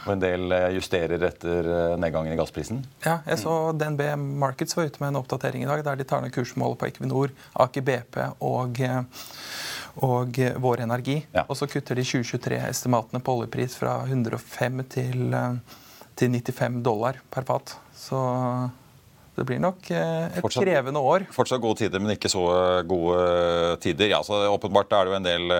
Og 0.03 0.11
en 0.13 0.21
del 0.21 0.51
eh, 0.53 0.67
justerer 0.75 1.21
etter 1.29 1.69
eh, 1.69 1.93
nedgangen 2.01 2.33
i 2.33 2.37
gassprisen. 2.37 2.81
Ja, 3.05 3.19
jeg 3.29 3.41
så 3.41 3.55
DNB 3.77 4.03
Markets 4.41 4.77
var 4.77 4.89
ute 4.89 5.01
med 5.01 5.13
en 5.13 5.21
oppdatering 5.21 5.65
i 5.65 5.69
dag 5.69 5.85
der 5.85 6.01
de 6.01 6.09
tar 6.09 6.25
ned 6.25 6.33
kursmålet 6.33 6.81
på 6.81 6.89
Equinor, 6.89 7.33
Aker 7.65 7.85
BP 7.87 8.19
og 8.41 8.81
og 10.01 10.39
Vår 10.57 10.81
Energi. 10.81 11.19
Ja. 11.33 11.45
Og 11.47 11.57
så 11.57 11.67
kutter 11.69 11.97
de 11.99 12.05
2023-estimatene 12.07 13.21
på 13.23 13.35
oljepris 13.37 13.75
fra 13.77 13.99
105 14.07 14.85
til, 14.89 15.33
eh, 15.33 15.57
til 16.17 16.31
95 16.33 16.81
dollar 16.83 17.19
per 17.29 17.45
fat. 17.45 17.75
Så 17.95 18.17
det 19.35 19.45
blir 19.45 19.59
nok 19.61 19.91
eh, 19.91 20.29
et 20.31 20.41
fortsatt, 20.41 20.65
krevende 20.65 20.99
år. 20.99 21.27
Fortsatt 21.33 21.61
gode 21.61 21.83
tider, 21.83 22.01
men 22.01 22.15
ikke 22.15 22.31
så 22.31 22.45
eh, 22.53 22.85
gode 22.89 23.77
tider. 23.85 24.09
Ja, 24.15 24.23
så 24.25 24.47
Åpenbart 24.49 24.93
er 24.93 25.05
det 25.05 25.13
jo 25.13 25.19
en 25.19 25.29
del 25.29 25.53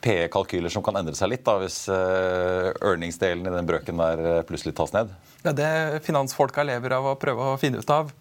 PE-kalkyler 0.00 0.72
som 0.72 0.84
kan 0.84 0.96
endre 0.96 1.16
seg 1.16 1.32
litt 1.32 1.44
da, 1.44 1.56
hvis 1.60 1.86
earningsdelen 1.88 3.48
i 3.48 3.54
den 3.54 3.68
brøken 3.68 4.00
der 4.00 4.44
plutselig 4.48 4.76
tas 4.76 4.92
ned. 4.94 5.12
Ja, 5.42 5.52
Det 5.56 6.04
finansfolka 6.04 6.64
lever 6.68 6.94
av 6.98 7.12
å 7.12 7.16
prøve 7.20 7.52
å 7.52 7.58
finne 7.60 7.80
ut 7.80 7.90
av. 7.90 8.12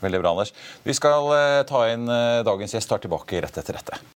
Veldig 0.00 0.20
bra, 0.20 0.32
Anders. 0.34 0.52
Vi 0.84 0.96
skal 0.96 1.30
ta 1.68 1.86
inn 1.92 2.08
dagens 2.08 2.76
gjest 2.76 2.96
er 2.96 3.06
tilbake 3.06 3.44
rett 3.44 3.60
etter 3.60 3.76
dette. 3.76 4.15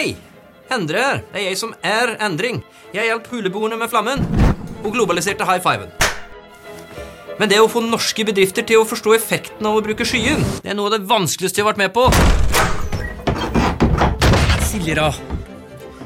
Hei! 0.00 0.14
Endre 0.72 1.00
her. 1.04 1.18
Det 1.28 1.36
er 1.36 1.42
jeg 1.50 1.56
som 1.60 1.74
er 1.84 2.14
endring. 2.24 2.62
Jeg 2.94 3.10
hjalp 3.10 3.26
huleboerne 3.28 3.76
med 3.76 3.90
flammen 3.92 4.22
og 4.80 4.94
globaliserte 4.94 5.44
high 5.44 5.60
fiven. 5.60 5.90
Men 7.36 7.50
det 7.50 7.58
å 7.60 7.66
få 7.68 7.82
norske 7.84 8.24
bedrifter 8.24 8.64
til 8.64 8.80
å 8.80 8.86
forstå 8.88 9.12
effekten 9.18 9.68
av 9.68 9.76
å 9.76 9.82
bruke 9.84 10.06
skyen, 10.08 10.40
det 10.64 10.72
er 10.72 10.78
noe 10.78 10.88
av 10.88 10.94
det 10.94 11.10
vanskeligste 11.10 11.60
jeg 11.60 11.66
har 11.66 11.74
vært 11.74 11.82
med 11.82 11.92
på. 11.92 12.06
Siljera. 14.70 15.10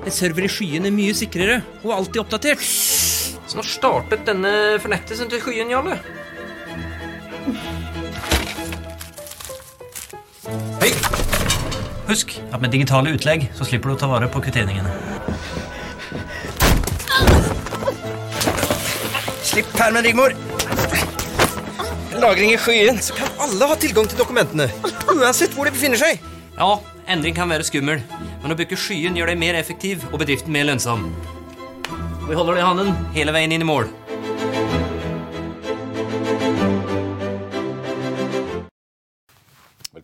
En 0.02 0.18
server 0.18 0.48
i 0.48 0.50
skyen 0.50 0.90
er 0.90 0.96
mye 0.98 1.14
sikrere 1.14 1.60
og 1.84 1.94
alltid 2.00 2.24
oppdatert. 2.24 2.66
Så 2.66 3.60
nå 3.60 3.62
startet 3.62 4.26
denne 4.26 4.56
fornektelsen 4.82 5.30
til 5.30 5.46
skyen, 5.46 5.70
Jarle. 5.70 6.00
Husk 12.08 12.34
at 12.52 12.60
med 12.60 12.72
digitale 12.74 13.14
utlegg 13.16 13.46
så 13.56 13.64
slipper 13.64 13.90
du 13.90 13.94
å 13.94 14.00
ta 14.00 14.08
vare 14.10 14.28
på 14.28 14.42
kvitteringene. 14.44 14.90
Slipp 19.44 19.70
permen, 19.78 20.04
Rigmor. 20.04 20.34
Lagring 22.20 22.52
i 22.54 22.58
skyen, 22.60 23.00
så 23.02 23.16
kan 23.16 23.32
alle 23.46 23.68
ha 23.70 23.76
tilgang 23.80 24.08
til 24.10 24.20
dokumentene. 24.20 24.68
Uansett 25.14 25.56
hvor 25.56 25.68
de 25.68 25.74
befinner 25.74 26.00
seg. 26.00 26.20
Ja, 26.58 26.76
endring 27.10 27.36
kan 27.36 27.50
være 27.50 27.66
skummel, 27.66 28.04
men 28.42 28.52
å 28.52 28.58
bruke 28.58 28.78
skyen 28.78 29.16
gjør 29.18 29.32
deg 29.32 29.40
mer 29.40 29.58
effektiv 29.58 30.04
og 30.12 30.20
bedriften 30.22 30.54
mer 30.54 30.68
lønnsom. 30.68 31.08
Vi 32.28 32.36
holder 32.36 32.56
det 32.56 32.62
i 32.62 32.68
hånden 32.68 32.94
hele 33.16 33.34
veien 33.36 33.52
inn 33.52 33.64
i 33.64 33.68
mål. 33.68 33.88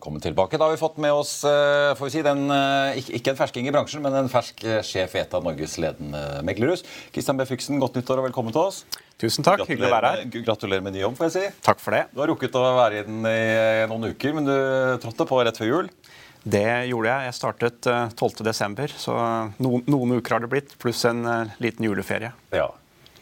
Velkommen 0.01 0.21
tilbake. 0.21 0.57
Da 0.57 0.65
har 0.65 0.71
vi 0.71 0.77
fått 0.81 0.95
med 0.97 1.13
oss 1.13 1.43
eh, 1.45 1.91
får 1.93 2.07
vi 2.07 2.09
si, 2.09 2.21
den, 2.25 2.39
eh, 2.49 3.09
ikke 3.19 3.35
en 3.35 3.37
fersking 3.37 3.67
i 3.69 3.73
bransjen, 3.75 4.01
men 4.01 4.15
en 4.17 4.29
fersk 4.33 4.63
eh, 4.65 4.79
sjef 4.81 5.13
i 5.13 5.19
et 5.21 5.35
av 5.37 5.45
Norges 5.45 5.75
ledende 5.77 6.41
meglerhus. 6.41 6.81
Kristian 7.13 7.37
B. 7.37 7.45
Fyksen, 7.45 7.77
godt 7.77 7.99
nyttår 7.99 8.17
og 8.17 8.25
velkommen 8.25 8.55
til 8.55 8.63
oss. 8.63 8.79
Tusen 9.21 9.45
takk. 9.45 9.61
Hyggelig 9.69 9.91
å 9.91 9.93
være 9.93 10.09
her. 10.15 10.23
Gratulerer, 10.23 10.45
gratulerer 10.47 10.87
med 10.87 10.97
ny 10.97 11.03
jobb, 11.03 11.19
får 11.19 11.29
jeg 11.29 11.35
si. 11.35 11.61
Takk 11.69 11.85
for 11.85 11.93
det. 11.93 12.01
Du 12.15 12.23
har 12.23 12.33
rukket 12.33 12.57
å 12.57 12.65
være 12.79 12.97
i 12.97 13.05
den 13.11 13.29
i 13.29 13.85
noen 13.93 14.09
uker, 14.15 14.33
men 14.39 14.49
du 14.49 14.57
trådte 15.05 15.29
på 15.29 15.43
rett 15.45 15.61
før 15.61 15.69
jul. 15.69 15.93
Det 16.41 16.65
gjorde 16.89 17.13
jeg. 17.13 17.29
Jeg 17.29 17.37
startet 17.37 17.93
12.12., 18.17 18.97
så 19.05 19.21
noen, 19.61 19.85
noen, 19.85 20.17
uker 20.17 20.39
har 20.39 20.41
det 20.41 20.49
blitt, 20.55 20.73
pluss 20.81 21.05
en 21.05 21.21
liten 21.61 21.85
juleferie. 21.85 22.33
Ja. 22.49 22.71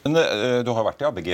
Men 0.05 0.15
uh, 0.15 0.59
du 0.63 0.71
har 0.75 0.87
vært 0.87 1.03
i 1.03 1.07
ABG 1.09 1.29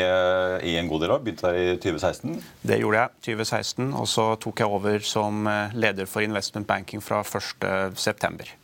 i 0.65 0.75
en 0.79 0.89
god 0.89 1.05
del 1.05 1.15
år. 1.15 1.24
Begynte 1.25 1.51
der 1.51 1.62
i 1.62 1.77
2016? 1.77 2.36
Det 2.65 2.81
gjorde 2.81 3.03
jeg. 3.03 3.15
2016, 3.29 3.89
Og 3.93 4.07
så 4.10 4.27
tok 4.41 4.62
jeg 4.63 4.77
over 4.77 5.05
som 5.05 5.48
leder 5.74 6.10
for 6.10 6.25
investment 6.25 6.67
banking 6.67 7.03
fra 7.03 7.22
1.9. 7.24 8.55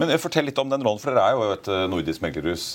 Men 0.00 0.14
Fortell 0.16 0.46
litt 0.48 0.56
om 0.62 0.70
den 0.70 0.80
rollen, 0.86 1.00
for 1.02 1.12
dere 1.12 1.26
er 1.28 1.34
jo 1.36 1.48
et 1.52 1.66
nordisk 1.92 2.22
meglerhus. 2.24 2.70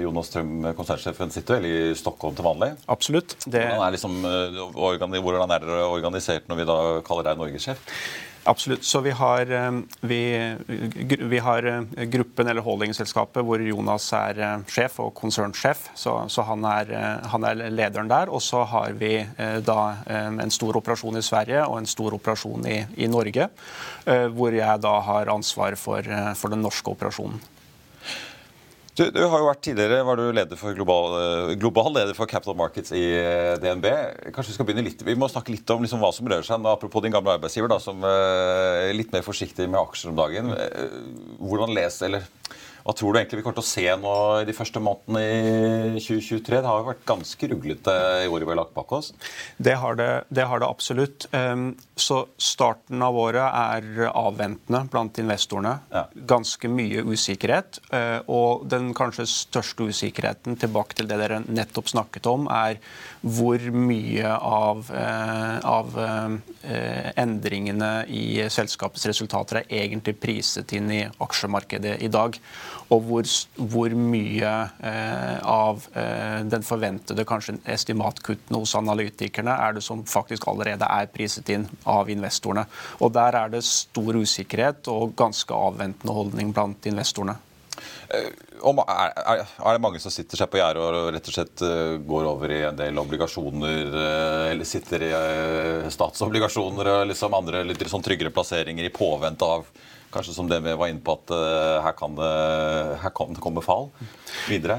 Jonas 0.00 0.30
Trøm, 0.32 0.70
konsernsjefen, 0.78 1.34
sitter 1.34 1.58
vel 1.58 1.66
i 1.68 1.90
Stockholm 1.98 2.38
til 2.38 2.46
vanlig? 2.46 2.70
Absolutt. 2.88 3.34
Det... 3.44 3.60
Hvordan, 3.60 3.82
er 3.84 3.96
liksom, 3.98 4.16
hvordan 4.78 5.52
er 5.52 5.66
dere 5.66 5.82
organisert 5.90 6.48
når 6.48 6.62
vi 6.62 6.68
da 6.70 6.78
kaller 7.04 7.28
deg 7.28 7.42
norgessjef? 7.42 7.82
Absolutt. 8.46 8.84
Så 8.86 9.00
vi 9.02 9.10
har, 9.10 9.50
vi, 10.06 10.20
vi 11.18 11.38
har, 11.38 11.66
gruppen 12.06 12.48
eller 12.48 12.62
holdingselskapet 12.62 13.42
hvor 13.42 13.62
Jonas 13.62 14.06
er 14.14 14.38
sjef 14.70 15.00
og 15.02 15.10
konsernsjef. 15.18 15.88
Så, 15.98 16.14
så 16.30 16.44
han, 16.46 16.62
er, 16.70 16.92
han, 17.32 17.46
er, 17.48 17.64
lederen 17.74 18.10
der. 18.10 18.30
Og 18.30 18.42
så 18.44 18.62
har 18.70 18.94
vi 19.00 19.18
da 19.66 19.80
en 20.06 20.54
stor 20.54 20.78
operasjon 20.78 21.18
i 21.18 21.24
Sverige 21.26 21.66
og 21.66 21.80
en 21.80 21.90
stor 21.90 22.14
operasjon 22.14 22.70
i, 22.70 22.78
i 23.02 23.10
Norge. 23.10 23.50
Hvor 24.06 24.54
jeg 24.54 24.82
da 24.86 24.94
har 25.10 25.34
ansvar 25.34 25.74
for, 25.80 26.06
for 26.38 26.54
den 26.54 26.62
norske 26.62 26.94
operasjonen. 26.94 27.42
Du, 28.96 29.02
du, 29.12 29.18
har 29.28 29.42
jo 29.42 29.48
vært 29.50 29.60
Tidligere 29.66 30.04
var 30.08 30.16
du 30.16 30.24
leder 30.32 30.56
for 30.56 30.72
global, 30.76 31.16
global, 31.60 31.90
leder 31.98 32.16
for 32.16 32.28
Capital 32.30 32.56
Markets 32.56 32.94
i 32.96 33.02
DNB. 33.60 33.84
Kanskje 34.32 34.54
Vi 34.54 34.56
skal 34.56 34.68
begynne 34.70 34.86
litt, 34.86 35.02
vi 35.04 35.16
må 35.18 35.28
snakke 35.28 35.52
litt 35.52 35.68
om 35.74 35.84
liksom 35.84 36.00
hva 36.00 36.08
som 36.16 36.30
rører 36.30 36.46
seg. 36.46 36.64
Apropos 36.70 37.04
din 37.04 37.12
gamle 37.12 37.34
arbeidsgiver, 37.36 37.68
da, 37.68 37.76
som 37.82 38.00
er 38.08 38.94
litt 38.96 39.12
mer 39.12 39.26
forsiktig 39.26 39.68
med 39.68 39.82
aksjer 39.82 40.14
om 40.14 40.16
dagen. 40.16 40.48
Hvordan 41.42 41.74
les, 41.76 42.00
eller 42.08 42.24
hva 42.86 42.94
tror 42.94 43.12
du 43.12 43.18
egentlig 43.18 43.40
vi 43.40 43.42
kommer 43.42 43.58
til 43.58 43.64
å 43.64 43.66
se 43.66 43.84
nå 43.98 44.14
i 44.38 44.46
de 44.46 44.54
første 44.54 44.78
månedene 44.82 45.96
i 45.98 46.02
2023? 46.02 46.60
Det 46.62 46.68
har 46.68 46.78
jo 46.78 46.86
vært 46.92 47.06
ganske 47.08 47.48
ruglete 47.50 47.94
i 48.22 48.28
året 48.30 48.46
vi 48.46 48.52
har 48.52 48.60
lagt 48.60 48.76
bak 48.76 48.92
oss. 48.94 49.08
Det 49.58 49.74
har 49.82 49.98
det, 49.98 50.10
det 50.30 50.46
har 50.46 50.62
det, 50.62 50.68
absolutt. 50.70 51.26
Så 51.98 52.18
starten 52.38 53.02
av 53.02 53.18
året 53.18 53.42
er 53.42 54.06
avventende 54.12 54.84
blant 54.92 55.18
investorene. 55.18 55.74
Ja. 55.90 56.04
Ganske 56.36 56.70
mye 56.70 57.02
usikkerhet. 57.10 57.80
Og 58.30 58.68
den 58.70 58.92
kanskje 58.94 59.26
største 59.34 59.90
usikkerheten, 59.90 60.54
tilbake 60.62 60.94
til 60.94 61.10
det 61.10 61.18
dere 61.24 61.42
nettopp 61.42 61.90
snakket 61.90 62.30
om, 62.30 62.46
er 62.46 62.78
hvor 63.26 63.62
mye 63.74 64.30
av, 64.30 64.86
av 65.66 65.96
endringene 67.18 67.90
i 68.06 68.46
selskapets 68.52 69.08
resultater 69.10 69.62
er 69.64 69.82
egentlig 69.82 70.14
priset 70.22 70.76
inn 70.78 70.92
i 70.94 71.00
aksjemarkedet 71.26 71.96
i 72.06 72.10
dag 72.12 72.38
og 72.94 73.02
hvor, 73.02 73.26
hvor 73.72 73.94
mye 73.98 74.52
eh, 74.86 75.38
av 75.42 75.86
eh, 75.98 76.42
den 76.46 76.66
forventede 76.66 77.26
kanskje 77.26 77.56
estimatkuttene 77.74 78.60
hos 78.62 78.76
analytikerne 78.78 79.56
er 79.66 79.76
det 79.76 79.82
som 79.84 80.04
faktisk 80.06 80.46
allerede 80.50 80.86
er 80.86 81.10
priset 81.10 81.50
inn 81.54 81.66
av 81.82 82.10
investorene. 82.12 82.66
Og 83.00 83.12
Der 83.16 83.40
er 83.40 83.50
det 83.50 83.64
stor 83.66 84.20
usikkerhet 84.20 84.86
og 84.92 85.16
ganske 85.18 85.54
avventende 85.54 86.14
holdning 86.14 86.54
blant 86.54 86.86
investorene. 86.86 87.38
Eh, 88.08 88.28
er, 88.28 89.12
er, 89.18 89.72
det 89.72 89.82
mange 89.82 90.00
som 90.02 90.12
sitter 90.14 90.38
seg 90.38 90.50
på 90.52 90.60
gjerdet 90.60 90.82
og 90.82 91.10
rett 91.14 91.30
og 91.30 91.36
slett 91.36 91.64
uh, 91.66 91.96
går 92.06 92.28
over 92.30 92.54
i 92.54 92.62
en 92.68 92.78
del 92.78 93.00
obligasjoner, 93.02 93.92
uh, 93.92 94.44
eller 94.52 94.68
sitter 94.68 95.06
i 95.08 95.12
statsobligasjoner 95.92 96.92
og 96.92 97.10
liksom 97.10 97.36
andre 97.36 97.64
litt 97.66 97.82
sånn 97.90 98.04
tryggere 98.06 98.34
plasseringer 98.34 98.86
i 98.86 98.94
påvente 98.94 99.46
av 99.58 99.68
Kanskje 100.16 100.36
som 100.36 100.46
det 100.48 100.60
vi 100.62 100.72
var 100.78 100.88
inne 100.88 101.02
på, 101.04 101.16
at 101.18 101.32
her, 101.82 101.94
kan 101.98 102.14
det, 102.16 102.28
her 103.02 103.10
kan 103.12 103.34
det 103.34 103.40
komme 103.42 103.60
fall 103.60 103.88
videre? 104.46 104.78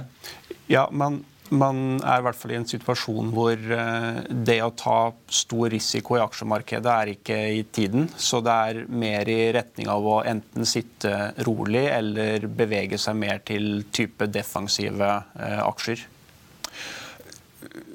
Ja, 0.71 0.85
men 0.89 1.19
man 1.49 1.99
er 2.01 2.19
i 2.19 2.25
hvert 2.25 2.37
fall 2.37 2.53
i 2.53 2.57
en 2.59 2.67
situasjon 2.67 3.31
hvor 3.35 3.55
uh, 3.55 4.19
det 4.29 4.57
å 4.63 4.73
ta 4.77 4.97
stor 5.31 5.69
risiko 5.73 6.17
i 6.17 6.23
aksjemarkedet 6.23 6.93
er 6.93 7.13
ikke 7.13 7.39
i 7.59 7.63
tiden. 7.73 8.09
Så 8.17 8.41
det 8.45 8.57
er 8.71 8.83
mer 8.89 9.29
i 9.31 9.39
retning 9.55 9.89
av 9.91 10.07
å 10.07 10.19
enten 10.27 10.67
sitte 10.67 11.13
rolig 11.47 11.87
eller 11.91 12.47
bevege 12.47 12.99
seg 13.01 13.17
mer 13.19 13.41
til 13.47 13.85
type 13.95 14.29
defensive 14.31 15.11
uh, 15.37 15.63
aksjer. 15.67 16.05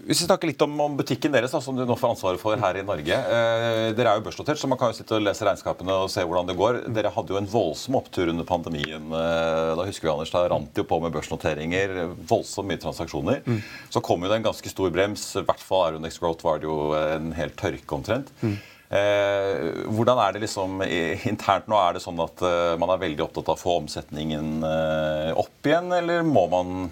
Hvis 0.02 0.18
vi 0.22 0.26
snakker 0.26 0.50
litt 0.50 0.62
om, 0.64 0.72
om 0.82 0.96
butikken 0.98 1.30
deres, 1.34 1.52
da, 1.54 1.60
som 1.62 1.76
du 1.78 1.84
nå 1.86 1.94
får 1.98 2.16
ansvaret 2.16 2.40
for 2.42 2.58
her 2.58 2.78
i 2.80 2.82
Norge. 2.86 3.14
Eh, 3.14 3.90
dere 3.94 4.10
er 4.10 4.18
jo 4.18 4.24
børsnotert, 4.26 4.58
så 4.58 4.66
man 4.70 4.80
kan 4.80 4.90
jo 4.90 4.96
sitte 4.98 5.14
og 5.14 5.22
lese 5.22 5.46
regnskapene 5.46 5.98
og 6.02 6.10
se 6.10 6.24
hvordan 6.26 6.50
det 6.50 6.56
går. 6.58 6.80
Dere 6.96 7.12
hadde 7.14 7.34
jo 7.34 7.38
en 7.38 7.46
voldsom 7.52 8.00
opptur 8.00 8.32
under 8.32 8.48
pandemien. 8.48 9.06
Eh, 9.14 9.70
da 9.78 9.86
husker 9.86 10.08
vi, 10.08 10.12
Anders, 10.14 10.34
da 10.34 10.42
rant 10.50 10.82
jo 10.82 10.86
på 10.90 10.98
med 11.04 11.14
børsnoteringer. 11.14 11.94
Voldsomt 12.30 12.70
mye 12.72 12.82
transaksjoner. 12.82 13.44
Mm. 13.46 13.62
Så 13.94 14.02
kom 14.02 14.26
jo 14.26 14.32
det 14.32 14.40
en 14.40 14.48
ganske 14.50 14.74
stor 14.74 14.90
brems. 14.94 15.28
I 15.38 15.46
hvert 15.46 15.62
fall 15.62 15.92
Aronex 15.92 16.18
Growth 16.18 16.46
var 16.48 16.58
det 16.58 16.66
jo 16.66 16.92
en 16.98 17.30
hel 17.38 17.54
tørke 17.62 17.98
omtrent. 18.00 18.34
Mm. 18.42 18.58
Eh, 18.92 19.86
hvordan 19.88 20.18
er 20.20 20.34
det 20.34 20.42
liksom 20.42 20.82
internt 21.30 21.70
nå? 21.70 21.78
Er 21.78 21.96
det 21.96 22.02
sånn 22.04 22.18
at 22.20 22.42
eh, 22.44 22.74
man 22.80 22.90
er 22.92 23.00
veldig 23.00 23.24
opptatt 23.24 23.48
av 23.48 23.56
å 23.56 23.62
få 23.62 23.78
omsetningen 23.84 24.66
eh, 24.68 25.30
opp 25.40 25.70
igjen, 25.70 25.88
eller 25.96 26.26
må 26.26 26.44
man 26.52 26.90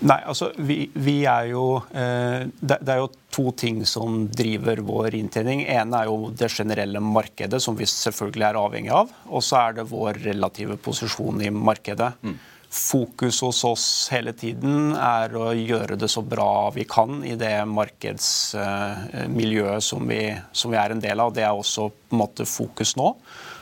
Nei, 0.00 0.22
altså 0.24 0.46
vi, 0.56 0.88
vi 0.96 1.26
er 1.28 1.50
jo 1.50 1.82
eh, 1.92 2.48
det, 2.48 2.78
det, 2.80 2.94
er 2.94 2.98
jo 3.02 3.10
to 3.32 3.50
ting 3.52 3.86
som 3.88 4.28
driver 4.32 4.76
vår 4.86 5.14
inntjening. 5.18 5.66
ene 5.68 5.96
er 5.98 6.06
jo 6.08 6.30
det 6.32 6.48
generelle 6.54 7.00
markedet, 7.04 7.62
som 7.62 7.76
vi 7.76 7.86
selvfølgelig 7.88 8.44
er 8.48 8.54
avhengig 8.60 8.92
av. 8.96 9.08
Og 9.28 9.42
så 9.44 9.56
er 9.60 9.72
det 9.76 9.90
vår 9.90 10.12
relative 10.24 10.76
posisjon 10.80 11.42
i 11.44 11.50
markedet. 11.52 12.12
Mm. 12.24 12.36
Fokus 12.70 13.40
hos 13.42 13.64
oss 13.66 14.08
hele 14.14 14.32
tiden 14.38 14.94
er 14.94 15.34
å 15.36 15.52
gjøre 15.58 15.96
det 15.98 16.08
så 16.08 16.22
bra 16.22 16.70
vi 16.70 16.84
kan 16.88 17.24
i 17.26 17.34
det 17.36 17.66
markedsmiljøet 17.66 19.82
som 19.82 20.06
vi, 20.06 20.38
som 20.52 20.70
vi 20.70 20.76
er 20.78 20.90
en 20.94 21.00
del 21.02 21.20
av. 21.20 21.32
Det 21.34 21.42
er 21.44 21.52
også 21.52 21.88
på 21.90 22.14
en 22.14 22.18
måte 22.22 22.44
fokus 22.48 22.96
nå. 22.96 23.16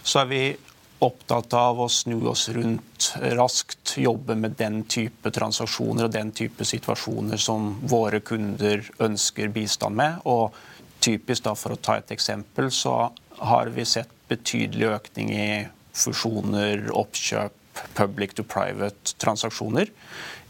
Så 0.05 0.21
er 0.23 0.27
vi 0.31 0.57
opptatt 0.99 1.55
av 1.55 1.81
å 1.81 1.89
snu 1.89 2.17
oss 2.31 2.49
rundt 2.55 3.13
raskt, 3.39 3.95
jobbe 3.99 4.35
med 4.35 4.57
den 4.59 4.83
type 4.91 5.31
transaksjoner 5.35 6.09
og 6.09 6.15
den 6.15 6.33
type 6.35 6.67
situasjoner 6.67 7.39
som 7.41 7.71
våre 7.87 8.21
kunder 8.21 8.83
ønsker 9.05 9.53
bistand 9.55 9.99
med. 9.99 10.19
Og 10.27 10.55
typisk 11.01 11.47
da, 11.47 11.55
For 11.55 11.75
å 11.75 11.81
ta 11.83 11.99
et 11.99 12.11
eksempel, 12.15 12.73
så 12.75 13.13
har 13.39 13.71
vi 13.75 13.87
sett 13.87 14.11
betydelig 14.29 14.91
økning 14.97 15.31
i 15.33 15.51
fusjoner, 15.95 16.91
oppkjøp, 16.95 17.55
public 17.95 18.35
to 18.35 18.43
private-transaksjoner 18.43 19.91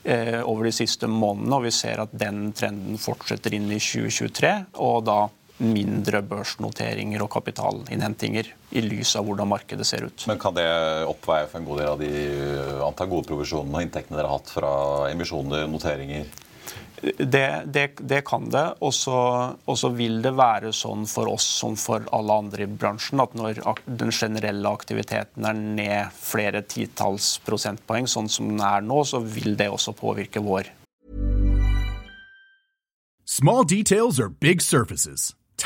eh, 0.05 0.41
over 0.41 0.65
de 0.65 0.73
siste 0.73 1.09
månedene. 1.13 1.59
Og 1.59 1.67
vi 1.69 1.75
ser 1.77 2.01
at 2.01 2.15
den 2.17 2.55
trenden 2.57 2.97
fortsetter 3.01 3.53
inn 3.55 3.69
i 3.69 3.81
2023. 3.81 4.55
og 4.81 5.05
da 5.05 5.27
mindre 5.59 6.23
børsnoteringer 6.23 7.23
og 7.25 7.31
kapitalinnhentinger 7.33 8.51
i 8.71 8.83
lys 8.85 9.15
av 9.19 9.27
hvordan 9.27 9.51
markedet 9.51 9.87
ser 9.87 10.07
ut. 10.09 10.27
Men 10.31 10.41
Kan 10.43 10.57
det 10.59 10.69
oppveie 11.09 11.49
for 11.51 11.61
en 11.61 11.69
god 11.69 11.81
del 11.83 11.93
av 11.93 12.03
de 12.03 12.83
antall 12.87 13.11
gode 13.11 13.31
provisjonene 13.31 13.81
og 13.81 13.87
inntektene 13.87 14.21
dere 14.21 14.31
har 14.31 14.41
hatt 14.41 14.53
fra 14.59 14.75
emisjoner, 15.11 15.67
noteringer? 15.71 16.29
Det, 17.03 17.63
det, 17.67 17.91
det, 17.99 18.25
kan 18.27 18.49
det. 18.51 18.65
Og 18.83 18.93
så 19.79 19.91
vil 19.95 20.19
det 20.23 20.35
være 20.39 20.73
sånn 20.75 21.07
for 21.11 21.31
oss 21.31 21.47
som 21.61 21.77
for 21.79 22.07
alle 22.15 22.39
andre 22.43 22.67
i 22.67 22.71
bransjen 22.71 23.23
at 23.23 23.37
når 23.39 23.63
den 23.87 24.11
generelle 24.15 24.73
aktiviteten 24.73 25.47
er 25.47 25.59
ned 25.59 26.19
flere 26.19 26.65
titalls 26.67 27.37
prosentpoeng, 27.47 28.11
sånn 28.11 28.31
som 28.33 28.51
den 28.51 28.65
er 28.65 28.83
nå, 28.83 29.05
så 29.07 29.23
vil 29.23 29.55
det 29.59 29.71
også 29.71 29.95
påvirke 29.99 30.43
vår. 30.43 30.73
Small 33.29 33.63
details 33.63 34.19
are 34.19 34.31
big 34.31 34.63
surfaces. 34.63 35.35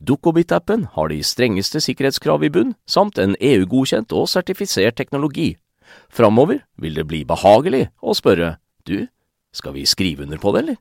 Dukkobit-appen 0.00 0.86
har 0.94 1.12
de 1.12 1.20
strengeste 1.24 1.82
sikkerhetskrav 1.84 2.44
i 2.46 2.50
bunn, 2.52 2.74
samt 2.86 3.18
en 3.18 3.36
EU-godkjent 3.40 4.14
og 4.16 4.28
sertifisert 4.30 4.98
teknologi. 5.00 5.56
Framover 6.12 6.62
vil 6.80 6.98
det 6.98 7.06
bli 7.08 7.22
behagelig 7.28 7.88
å 8.00 8.16
spørre 8.16 8.56
du, 8.88 9.06
skal 9.52 9.74
vi 9.76 9.86
skrive 9.88 10.24
under 10.24 10.40
på 10.40 10.52
det, 10.54 10.64
eller? 10.64 10.78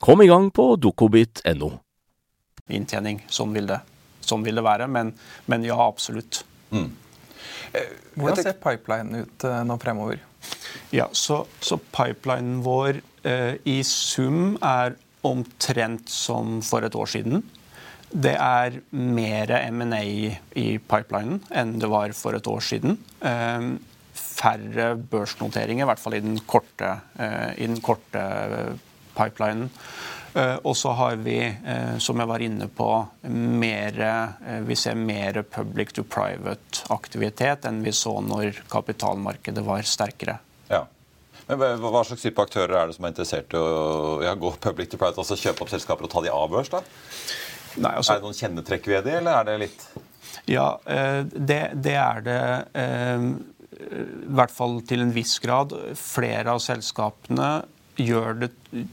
Kom 0.00 0.22
i 0.22 0.28
gang 0.30 0.48
på 0.54 0.74
dukkobit.no. 0.80 1.74
Inntjening. 2.70 3.20
Sånn 3.28 3.52
vil 3.52 3.66
det, 3.68 3.80
sånn 4.24 4.46
vil 4.46 4.56
det 4.56 4.64
være. 4.64 4.86
Men, 4.88 5.12
men 5.50 5.66
ja, 5.66 5.76
absolutt. 5.84 6.42
Mm. 6.70 6.88
Eh, 7.76 7.92
Hvordan 8.14 8.40
ser 8.40 8.56
pipelinen 8.62 9.26
ut 9.26 9.46
eh, 9.46 9.60
nå 9.66 9.76
fremover? 9.82 10.22
Ja, 10.94 11.10
så, 11.12 11.42
så 11.60 11.78
pipelinen 11.92 12.62
vår 12.64 13.02
eh, 13.28 13.58
i 13.68 13.80
sum 13.86 14.56
er 14.64 14.96
omtrent 15.26 16.08
som 16.10 16.60
for 16.64 16.86
et 16.86 16.96
år 16.96 17.10
siden. 17.12 17.44
Det 18.10 18.34
er 18.34 18.80
mer 18.90 19.52
M&A 19.70 20.02
i 20.58 20.66
pipelinen 20.82 21.44
enn 21.54 21.76
det 21.78 21.90
var 21.90 22.14
for 22.18 22.34
et 22.34 22.48
år 22.50 22.64
siden. 22.66 22.98
Eh, 23.22 23.66
færre 24.14 24.92
børsnoteringer, 25.10 25.84
i 25.84 25.90
hvert 25.90 26.02
fall 26.02 26.16
i 26.18 26.24
den 26.24 26.38
korte, 26.48 26.96
eh, 27.18 27.52
i 27.62 27.68
den 27.70 27.80
korte 27.84 28.24
pipelinen. 29.14 29.70
Eh, 30.34 30.56
og 30.62 30.76
så 30.76 30.92
har 30.94 31.16
vi, 31.24 31.38
eh, 31.42 31.96
som 31.98 32.20
jeg 32.22 32.30
var 32.30 32.42
inne 32.44 32.68
på, 32.68 32.88
mer, 33.22 34.00
eh, 34.46 34.60
vi 34.66 34.76
ser 34.76 34.94
mer 34.94 35.42
public 35.42 35.92
to 35.92 36.04
private-aktivitet 36.04 37.66
enn 37.66 37.82
vi 37.82 37.90
så 37.90 38.20
når 38.22 38.62
kapitalmarkedet 38.70 39.64
var 39.66 39.82
sterkere. 39.82 40.38
Ja. 40.68 40.84
Men 41.48 41.58
Hva 41.58 42.04
slags 42.06 42.22
type 42.22 42.38
aktører 42.38 42.76
er 42.78 42.86
det 42.86 42.94
som 42.94 43.04
er 43.04 43.10
interessert 43.10 43.50
i 43.50 43.58
å 43.58 44.22
ja, 44.22 44.34
gå 44.34 44.54
public 44.60 44.90
to 44.90 44.96
private, 44.96 45.18
altså 45.18 45.34
kjøpe 45.34 45.62
opp 45.62 45.72
selskaper 45.72 46.06
og 46.06 46.10
ta 46.10 46.22
de 46.22 46.30
av 46.30 46.48
børs? 46.48 46.70
da? 46.70 46.82
Nei, 47.78 47.92
altså, 47.94 48.14
er 48.14 48.20
det 48.20 48.26
noen 48.26 48.38
kjennetrekk 48.38 48.88
ved 48.90 49.04
det, 49.06 49.18
eller 49.20 49.40
er 49.40 49.48
det 49.50 49.58
litt 49.66 49.86
Ja, 50.50 50.68
det, 51.30 51.60
det 51.78 51.94
er 51.94 52.24
det. 52.26 52.40
I 53.80 54.32
hvert 54.34 54.52
fall 54.54 54.80
til 54.88 55.04
en 55.04 55.12
viss 55.14 55.36
grad. 55.42 55.74
Flere 55.98 56.56
av 56.56 56.62
selskapene 56.64 57.52
gjør 58.00 58.42
det 58.44 58.50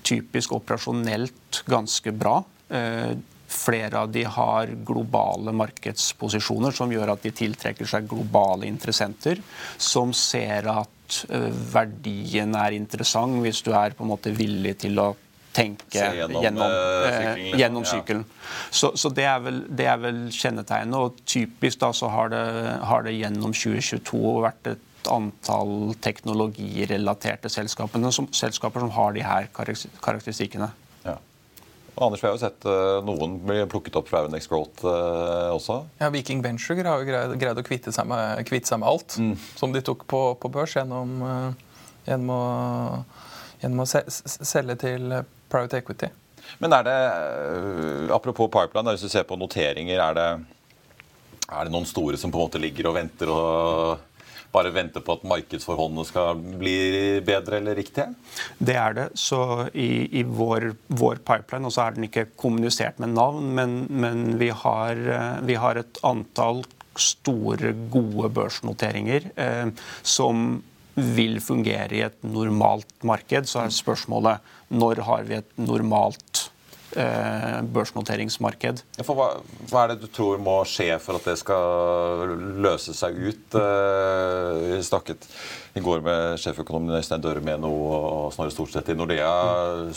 typisk 0.08 0.54
operasjonelt 0.58 1.64
ganske 1.70 2.14
bra. 2.16 2.40
Eh, 2.70 3.16
flere 3.48 4.04
av 4.04 4.12
de 4.12 4.26
har 4.28 4.72
globale 4.88 5.54
markedsposisjoner 5.56 6.76
som 6.76 6.92
gjør 6.92 7.14
at 7.14 7.24
de 7.24 7.32
tiltrekker 7.36 7.88
seg 7.88 8.10
globale 8.10 8.68
interessenter, 8.68 9.40
som 9.78 10.12
ser 10.16 10.68
at 10.72 11.22
eh, 11.32 11.48
verdien 11.74 12.58
er 12.60 12.76
interessant 12.76 13.40
hvis 13.44 13.64
du 13.64 13.72
er 13.74 13.96
på 13.96 14.06
en 14.06 14.14
måte 14.16 14.36
villig 14.36 14.78
til 14.84 15.00
å 15.04 15.14
tenke 15.58 16.08
gjennom, 16.14 16.42
gjennom, 16.44 16.74
eh, 17.10 17.46
gjennom 17.58 17.86
sykelen. 17.88 18.26
Så, 18.70 18.92
så, 18.96 19.10
det, 19.10 19.26
er 19.28 19.40
vel, 19.44 19.62
det 19.70 19.88
er 19.90 20.02
vel 20.02 20.26
kjennetegnet. 20.34 20.98
Og 20.98 21.22
typisk 21.26 21.82
da 21.84 21.92
så 21.96 22.12
har 22.14 22.34
det, 22.34 22.44
har 22.90 23.08
det 23.08 23.16
gjennom 23.18 23.56
2022 23.56 24.36
vært 24.46 24.74
et 24.74 24.84
antall 25.08 25.94
teknologirelaterte 26.04 27.50
selskaper 27.52 28.04
som, 28.12 28.28
selskaper 28.36 28.84
som 28.84 28.92
har 28.98 29.16
de 29.16 29.24
her 29.24 29.48
karakteristikkene. 29.56 30.68
Ja. 31.06 31.16
Og 31.96 32.02
Anders, 32.08 32.24
Vi 32.24 32.28
har 32.28 32.36
jo 32.36 32.42
sett 32.42 32.68
uh, 32.68 33.00
noen 33.08 33.38
bli 33.46 33.62
plukket 33.72 33.96
opp 34.00 34.10
fra 34.10 34.26
Euronex 34.26 34.50
Growth 34.52 34.84
uh, 34.84 35.54
også. 35.56 35.80
Ja, 36.02 36.12
Viking 36.14 36.44
Venture 36.44 36.84
har 36.84 37.02
jo 37.02 37.08
greid, 37.08 37.38
greid 37.40 37.62
å 37.62 37.66
kvitte 37.66 37.94
seg 37.96 38.10
med, 38.10 38.44
kvitte 38.50 38.74
seg 38.74 38.84
med 38.84 38.92
alt 38.92 39.18
mm. 39.22 39.34
som 39.56 39.74
de 39.74 39.84
tok 39.86 40.06
på, 40.12 40.22
på 40.42 40.52
børs 40.54 40.76
gjennom, 40.76 41.16
gjennom, 42.10 42.36
å, 42.36 43.26
gjennom 43.64 43.86
å 43.86 43.90
selge 43.90 44.78
til 44.84 45.18
private 45.52 45.82
equity. 45.82 46.12
Men 46.64 46.74
er 46.74 46.88
det, 46.88 46.98
Apropos 48.14 48.50
pipeline, 48.52 48.94
hvis 48.94 49.04
du 49.04 49.12
ser 49.12 49.28
på 49.28 49.38
noteringer, 49.40 50.00
er 50.00 50.18
det, 50.18 50.28
er 51.48 51.68
det 51.68 51.74
noen 51.74 51.88
store 51.88 52.20
som 52.20 52.32
på 52.32 52.40
en 52.40 52.48
måte 52.48 52.62
ligger 52.62 52.90
og 52.90 52.98
venter 53.00 53.32
og 53.34 54.06
bare 54.54 54.72
vente 54.74 55.02
på 55.04 55.18
at 55.18 55.26
markedsforholdene 55.28 56.06
skal 56.08 56.40
bli 56.40 56.78
bedre 57.26 57.60
eller 57.60 57.78
riktige? 57.78 58.08
Det 58.58 58.78
er 58.80 58.96
det. 58.96 59.08
Så 59.20 59.42
i, 59.74 60.08
i 60.20 60.24
vår, 60.24 60.72
vår, 60.88 61.22
pipeline, 61.28 61.68
og 61.68 61.76
så 61.76 61.84
er 61.84 61.98
den 61.98 62.08
ikke 62.08 62.30
kommunisert 62.40 63.02
med 63.04 63.14
navn, 63.18 63.52
men, 63.58 63.78
men 63.90 64.26
vi, 64.40 64.50
har, 64.64 65.04
vi, 65.46 65.60
har, 65.60 65.82
et 65.84 66.02
antall 66.08 66.64
store, 66.98 67.76
gode 67.94 68.32
børsnoteringer 68.34 69.30
eh, 69.36 69.68
som 70.02 70.62
vil 70.98 71.40
fungere 71.44 71.94
i 71.96 72.04
et 72.08 72.22
normalt 72.26 72.92
marked. 73.06 73.50
Så 73.50 73.62
er 73.62 73.74
spørsmålet 73.74 74.54
når 74.74 75.04
har 75.08 75.28
vi 75.28 75.38
et 75.38 75.60
normalt 75.62 76.48
eh, 76.98 77.60
børsnoteringsmarked. 77.74 78.82
Hva, 79.06 79.28
hva, 79.70 79.84
er 79.84 79.94
det 79.94 80.00
du 80.02 80.08
tror 80.14 80.42
må 80.42 80.58
skje 80.68 80.90
for 81.04 81.20
at 81.20 81.30
det 81.30 81.38
skal 81.42 82.34
løse 82.64 82.96
seg 82.98 83.18
ut? 83.18 83.58
Eh, 83.62 84.52
vi 84.64 84.82
snakket 84.86 85.30
i 85.78 85.84
går 85.86 86.02
med 86.06 86.42
sjeføkonomen 86.42 86.98
Øystein 86.98 87.24
Dørmeno 87.24 87.72
og 87.72 88.34
Snorre 88.36 88.54
Storstedt 88.54 88.90
i 88.94 88.98
Nordea. 88.98 89.34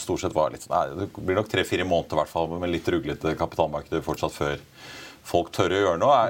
Stort 0.01 0.21
sett 0.23 0.37
var 0.37 0.53
litt, 0.53 0.67
nei, 0.69 0.85
Det 0.99 1.09
blir 1.17 1.39
nok 1.39 1.49
tre-fire 1.49 1.87
måneder 1.87 2.17
i 2.17 2.21
hvert 2.21 2.33
fall, 2.33 2.51
med 2.61 2.73
litt 2.73 2.89
ruglete 2.93 3.33
kapitalmarkeder 3.39 4.05
fortsatt 4.05 4.37
før 4.37 4.61
folk 5.25 5.51
tør 5.55 5.73
å 5.73 5.81
gjøre 5.85 6.01
noe. 6.01 6.21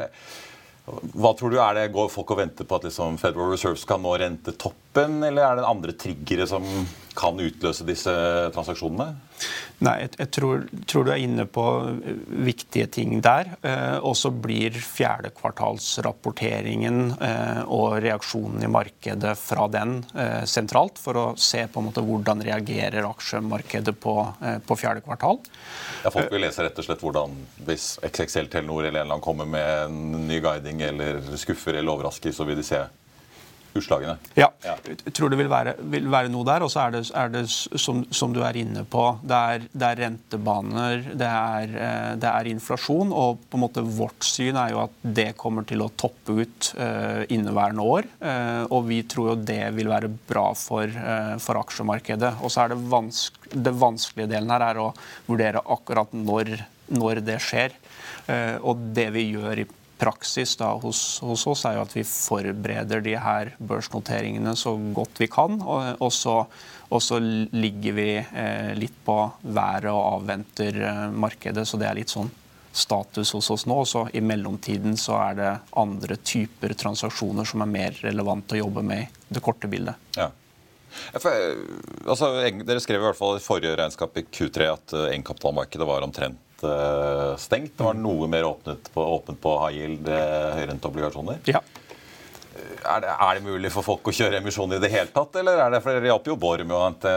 Hva 1.15 1.32
tror 1.38 1.54
du 1.54 1.60
er 1.62 1.77
det 1.77 1.91
Går 1.95 2.10
folk 2.12 2.34
og 2.36 2.41
venter 2.41 2.67
på 2.67 2.77
at 2.77 2.88
liksom 2.88 3.19
Federal 3.21 3.54
Reserve 3.54 3.80
skal 3.80 4.01
nå 4.04 4.15
rentetopp 4.21 4.90
appen, 4.91 5.23
eller 5.23 5.45
er 5.45 5.56
det 5.56 5.67
andre 5.67 5.93
triggere 5.95 6.47
som 6.47 6.63
kan 7.15 7.39
utløse 7.39 7.84
disse 7.84 8.12
transaksjonene? 8.56 9.15
Nei, 9.82 10.06
jeg, 10.06 10.30
tror, 10.32 10.62
tror, 10.88 11.04
du 11.08 11.12
er 11.12 11.17
inne 11.23 11.45
på 11.49 11.89
eh, 11.89 11.95
viktige 12.45 12.88
ting 12.93 13.21
der. 13.25 13.45
Eh, 13.65 13.97
og 13.97 14.15
så 14.15 14.30
blir 14.32 14.71
fjerdekvartalsrapporteringen 14.71 17.12
eh, 17.17 17.63
og 17.65 17.99
reaksjonen 18.06 18.63
i 18.63 18.67
markedet 18.71 19.38
fra 19.41 19.67
den 19.73 20.06
eh, 20.13 20.45
sentralt, 20.47 20.99
for 21.01 21.17
å 21.17 21.36
se 21.41 21.67
på 21.67 21.80
en 21.82 21.86
måte 21.89 22.01
hvordan 22.06 22.41
reagerer 22.45 23.10
aksjemarkedet 23.10 23.95
på, 23.99 24.34
eh, 24.45 24.60
på 24.63 24.75
fjerde 24.80 25.01
kvartal. 25.04 25.39
Ja, 26.06 26.12
Folk 26.13 26.32
vil 26.32 26.41
lese 26.45 26.63
rett 26.67 26.80
og 26.80 26.86
slett 26.86 27.04
hvordan 27.04 27.32
hvis 27.65 27.99
XXL 28.08 28.47
Telenor 28.54 28.84
eller 28.86 28.99
en 29.01 29.06
eller 29.08 29.15
annen 29.17 29.25
kommer 29.25 29.45
med 29.49 29.89
en 29.89 30.27
ny 30.30 30.38
guiding 30.43 30.77
eller 30.86 31.21
skuffer 31.41 31.73
eller 31.75 31.91
overrasker, 31.97 32.32
så 32.36 32.43
vil 32.47 32.60
de 32.62 32.65
se 32.69 32.82
utslagene. 33.77 34.17
Ja, 34.36 34.49
jeg 34.63 35.13
tror 35.15 35.31
det 35.31 35.39
vil 35.39 35.49
være, 35.51 35.75
vil 35.93 36.10
være 36.12 36.31
noe 36.31 36.47
der. 36.47 36.65
Og 36.65 36.71
så 36.73 36.86
er 36.86 36.95
det, 36.95 37.03
er 37.17 37.31
det 37.34 37.43
som, 37.51 38.03
som, 38.12 38.34
du 38.36 38.41
er 38.45 38.57
inne 38.60 38.84
på, 38.89 39.05
det 39.23 39.38
er, 39.38 39.65
det 39.71 39.88
er 39.88 40.01
rentebaner, 40.05 41.05
det 41.19 41.29
er, 41.29 41.75
eh, 41.88 42.12
det 42.21 42.31
er, 42.31 42.51
inflasjon. 42.51 43.13
Og 43.15 43.41
på 43.47 43.60
en 43.60 43.65
måte 43.65 43.86
vårt 43.86 44.27
syn 44.27 44.60
er 44.60 44.73
jo 44.75 44.84
at 44.86 44.97
det 45.01 45.29
kommer 45.39 45.67
til 45.67 45.86
å 45.86 45.91
toppe 45.99 46.41
ut 46.41 46.71
uh, 46.79 47.23
inneværende 47.31 47.84
år. 47.86 48.07
Uh, 48.21 48.63
og 48.73 48.86
vi 48.89 49.01
tror 49.10 49.31
jo 49.31 49.39
det 49.47 49.63
vil 49.75 49.89
være 49.91 50.12
bra 50.29 50.49
for, 50.57 50.88
uh, 50.88 51.36
for 51.41 51.60
aksjemarkedet. 51.62 52.36
Og 52.41 52.53
så 52.53 52.65
er 52.65 52.73
det, 52.73 52.81
vanske, 52.91 53.51
det 53.51 53.75
vanskelige 53.79 54.31
delen 54.34 54.51
her 54.53 54.67
er 54.71 54.81
å 54.81 54.91
vurdere 55.29 55.63
akkurat 55.75 56.13
når, 56.15 56.55
når 56.91 57.23
det 57.25 57.39
skjer. 57.43 57.77
og 58.62 58.84
det 58.95 59.07
vi 59.12 59.23
gjør 59.34 59.60
i 59.63 59.65
praksis 60.01 60.55
da, 60.57 60.71
hos, 60.81 61.19
hos, 61.21 61.45
oss 61.47 61.63
er 61.69 61.77
jo 61.77 61.85
at 61.85 61.93
vi 61.93 62.03
forbereder 62.07 63.03
de 63.05 63.13
her 63.21 63.53
børsnoteringene 63.61 64.55
så 64.57 64.73
godt 64.95 65.21
vi 65.21 65.29
kan. 65.29 65.59
Og, 65.61 66.01
og, 66.01 66.11
så, 66.15 66.39
og 66.89 67.03
så, 67.05 67.19
ligger 67.21 67.97
vi 67.99 68.09
eh, 68.17 68.71
litt 68.77 68.97
på 69.05 69.17
været 69.43 69.91
og 69.93 70.01
avventer 70.17 70.81
eh, 70.89 71.07
markedet. 71.13 71.67
Så 71.69 71.77
det 71.81 71.89
er 71.89 71.99
litt 72.01 72.13
sånn 72.13 72.31
status 72.71 73.33
hos 73.35 73.51
oss 73.53 73.67
nå. 73.69 73.77
Og 73.83 73.89
så 73.89 74.05
i 74.17 74.23
mellomtiden 74.25 74.97
så 74.97 75.19
er 75.21 75.37
det 75.37 75.55
andre 75.77 76.17
typer 76.17 76.73
transaksjoner 76.73 77.45
som 77.47 77.61
er 77.61 77.73
mer 77.77 77.97
relevant 78.01 78.55
å 78.55 78.61
jobbe 78.63 78.85
med 78.87 79.05
i 79.05 79.35
det 79.37 79.43
korte 79.45 79.69
bildet. 79.69 80.01
Ja. 80.17 80.31
For, 81.13 81.31
altså, 82.03 82.33
dere 82.65 82.81
skrev 82.83 82.99
i 82.99 83.05
hvert 83.05 83.19
fall 83.19 83.37
i 83.37 83.43
forrige 83.43 83.77
regnskap 83.79 84.17
i 84.17 84.25
Q3 84.27 84.71
at 84.73 84.95
eh, 84.97 85.11
egenkapitalmarkedet 85.13 85.87
var 85.87 86.09
omtrent 86.09 86.41
Eh, 86.63 87.36
stengt. 87.41 87.78
Det 87.78 87.86
var 87.86 87.97
noe 87.97 88.28
mer 88.32 88.47
åpnet 88.47 88.89
på, 88.93 89.06
åpent 89.17 89.41
på 89.41 89.54
high 89.63 89.78
yield 89.80 90.10
eh, 90.10 90.50
høyrenteobligasjoner. 90.60 91.41
Ja. 91.50 91.62
Er 92.82 93.02
det, 93.04 93.13
er 93.13 93.38
det, 93.38 93.43
mulig 93.45 93.69
for 93.71 93.86
folk 93.86 94.10
å 94.10 94.13
kjøre 94.15 94.39
emisjoner 94.41 94.80
i 94.80 94.84
det 94.84 94.89
hele 94.91 95.13
tatt? 95.13 95.38
Eller 95.39 95.62
er 95.62 95.71
det 95.74 95.82
for 95.84 95.95
dere 95.95 96.10
hjalp 96.10 96.28
jo 96.32 96.36
Borm. 96.41 96.74
Jo, 96.74 96.82
å 96.82 96.89
Det 97.04 97.15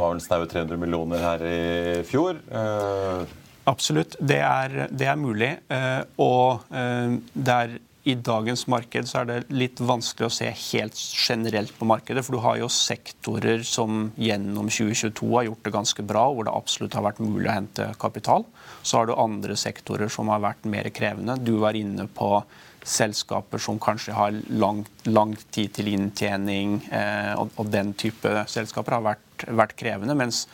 var 0.00 0.14
vel 0.14 0.24
snaue 0.24 0.48
300 0.50 0.80
millioner 0.80 1.22
her 1.22 1.46
i 1.46 1.62
fjor. 2.08 2.40
Uh... 2.50 3.22
Absolutt. 3.70 4.16
Det 4.18 4.40
er, 4.42 4.86
det 4.90 5.06
er 5.06 5.20
mulig. 5.20 5.52
Uh, 5.70 6.02
og 6.24 6.64
uh, 6.72 7.18
det 7.32 7.58
er 7.58 7.76
i 8.02 8.14
dagens 8.18 8.64
marked 8.66 9.06
så 9.06 9.20
er 9.20 9.28
det 9.28 9.36
litt 9.54 9.80
vanskelig 9.82 10.26
å 10.26 10.34
se 10.34 10.48
helt 10.50 10.98
generelt 10.98 11.70
på 11.78 11.86
markedet. 11.86 12.24
For 12.26 12.34
du 12.34 12.42
har 12.42 12.58
jo 12.58 12.70
sektorer 12.72 13.62
som 13.66 14.08
gjennom 14.18 14.66
2022 14.72 15.28
har 15.36 15.46
gjort 15.46 15.62
det 15.68 15.74
ganske 15.76 16.06
bra, 16.06 16.24
hvor 16.34 16.48
det 16.48 16.54
absolutt 16.56 16.96
har 16.98 17.06
vært 17.06 17.22
mulig 17.22 17.46
å 17.46 17.54
hente 17.54 17.86
kapital. 18.02 18.46
Så 18.82 18.98
har 18.98 19.06
du 19.06 19.14
andre 19.14 19.54
sektorer 19.58 20.10
som 20.10 20.32
har 20.34 20.42
vært 20.42 20.66
mer 20.66 20.90
krevende. 20.94 21.38
Du 21.38 21.54
var 21.62 21.78
inne 21.78 22.08
på 22.10 22.34
selskaper 22.82 23.62
som 23.62 23.78
kanskje 23.78 24.14
har 24.16 24.34
lang, 24.50 24.82
lang 25.06 25.36
tid 25.54 25.70
til 25.76 25.92
inntjening, 25.92 26.80
eh, 26.90 27.32
og, 27.38 27.52
og, 27.54 27.68
den 27.70 27.92
type 27.94 28.32
selskaper 28.50 28.98
har 28.98 29.04
vært, 29.12 29.46
vært 29.46 29.76
krevende. 29.78 30.18
mens 30.18 30.48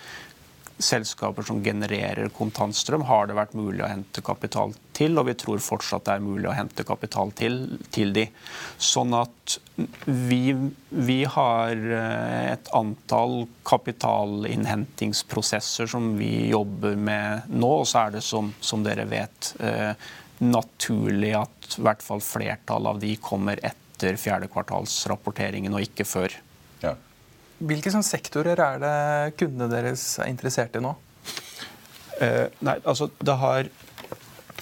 selskaper 0.78 1.42
som 1.42 1.64
genererer 1.64 2.28
kontantstrøm, 2.34 3.02
har 3.08 3.26
det 3.26 3.34
vært 3.38 3.54
mulig 3.58 3.84
å 3.84 3.88
hente 3.90 4.20
kapital 4.24 4.72
til, 4.96 5.18
og 5.18 5.26
vi 5.28 5.34
tror 5.38 5.58
fortsatt 5.62 6.04
det 6.06 6.12
er 6.16 6.20
mulig 6.24 6.48
å 6.50 6.56
hente 6.56 6.84
kapital 6.86 7.32
til, 7.38 7.54
til 7.94 8.12
de. 8.14 8.26
Sånn 8.78 9.14
at 9.18 9.58
vi, 10.06 10.54
vi, 10.88 11.24
har 11.30 11.72
eh, 11.74 12.52
et 12.54 12.68
antall 12.76 13.46
kapitalinnhentingsprosesser 13.68 15.86
som 15.90 16.18
vi 16.18 16.48
jobber 16.52 16.96
med 16.96 17.42
nå, 17.50 17.70
og 17.82 17.86
så 17.90 17.98
er 18.06 18.10
det 18.18 18.24
som, 18.26 18.54
som 18.60 18.82
dere 18.86 19.04
vet 19.10 19.54
eh, 19.58 19.92
naturlig 20.38 21.34
at 21.38 21.78
i 21.78 21.82
hvert 21.84 22.02
fall 22.04 22.20
flertallet 22.22 22.88
av 22.94 23.00
de 23.02 23.16
kommer 23.22 23.60
etter 23.66 24.16
fjerdekvartalsrapporteringen 24.20 25.74
og 25.74 25.82
ikke 25.88 26.04
før. 26.06 26.30
Hvilke 27.58 27.90
sånn 27.90 28.06
sektorer 28.06 28.60
er 28.62 28.80
det 28.82 28.96
kundene 29.40 29.70
deres 29.72 30.02
er 30.22 30.30
interessert 30.30 30.76
i 30.78 30.82
nå? 30.82 30.94
Eh, 32.22 32.46
nei, 32.66 32.76
altså 32.84 33.08
det 33.18 33.34
har, 33.40 33.70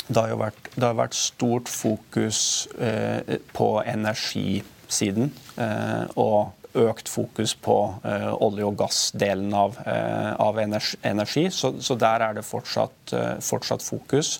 det 0.08 0.16
har 0.16 0.30
jo 0.32 0.38
vært, 0.40 0.70
har 0.80 0.96
vært 0.96 1.16
stort 1.16 1.72
fokus 1.72 2.40
eh, 2.80 3.36
på 3.56 3.68
energisiden. 3.84 5.32
Eh, 5.60 6.04
og 6.20 6.56
økt 6.76 7.08
fokus 7.08 7.54
på 7.56 7.76
eh, 8.04 8.32
olje- 8.44 8.66
og 8.68 8.76
gassdelen 8.80 9.54
av, 9.56 9.78
eh, 9.88 10.32
av 10.40 10.58
energi. 10.60 11.46
Så, 11.50 11.74
så, 11.80 11.96
der 12.00 12.24
er 12.28 12.36
det 12.36 12.44
fortsatt, 12.44 13.12
eh, 13.16 13.32
fortsatt 13.44 13.84
fokus. 13.84 14.38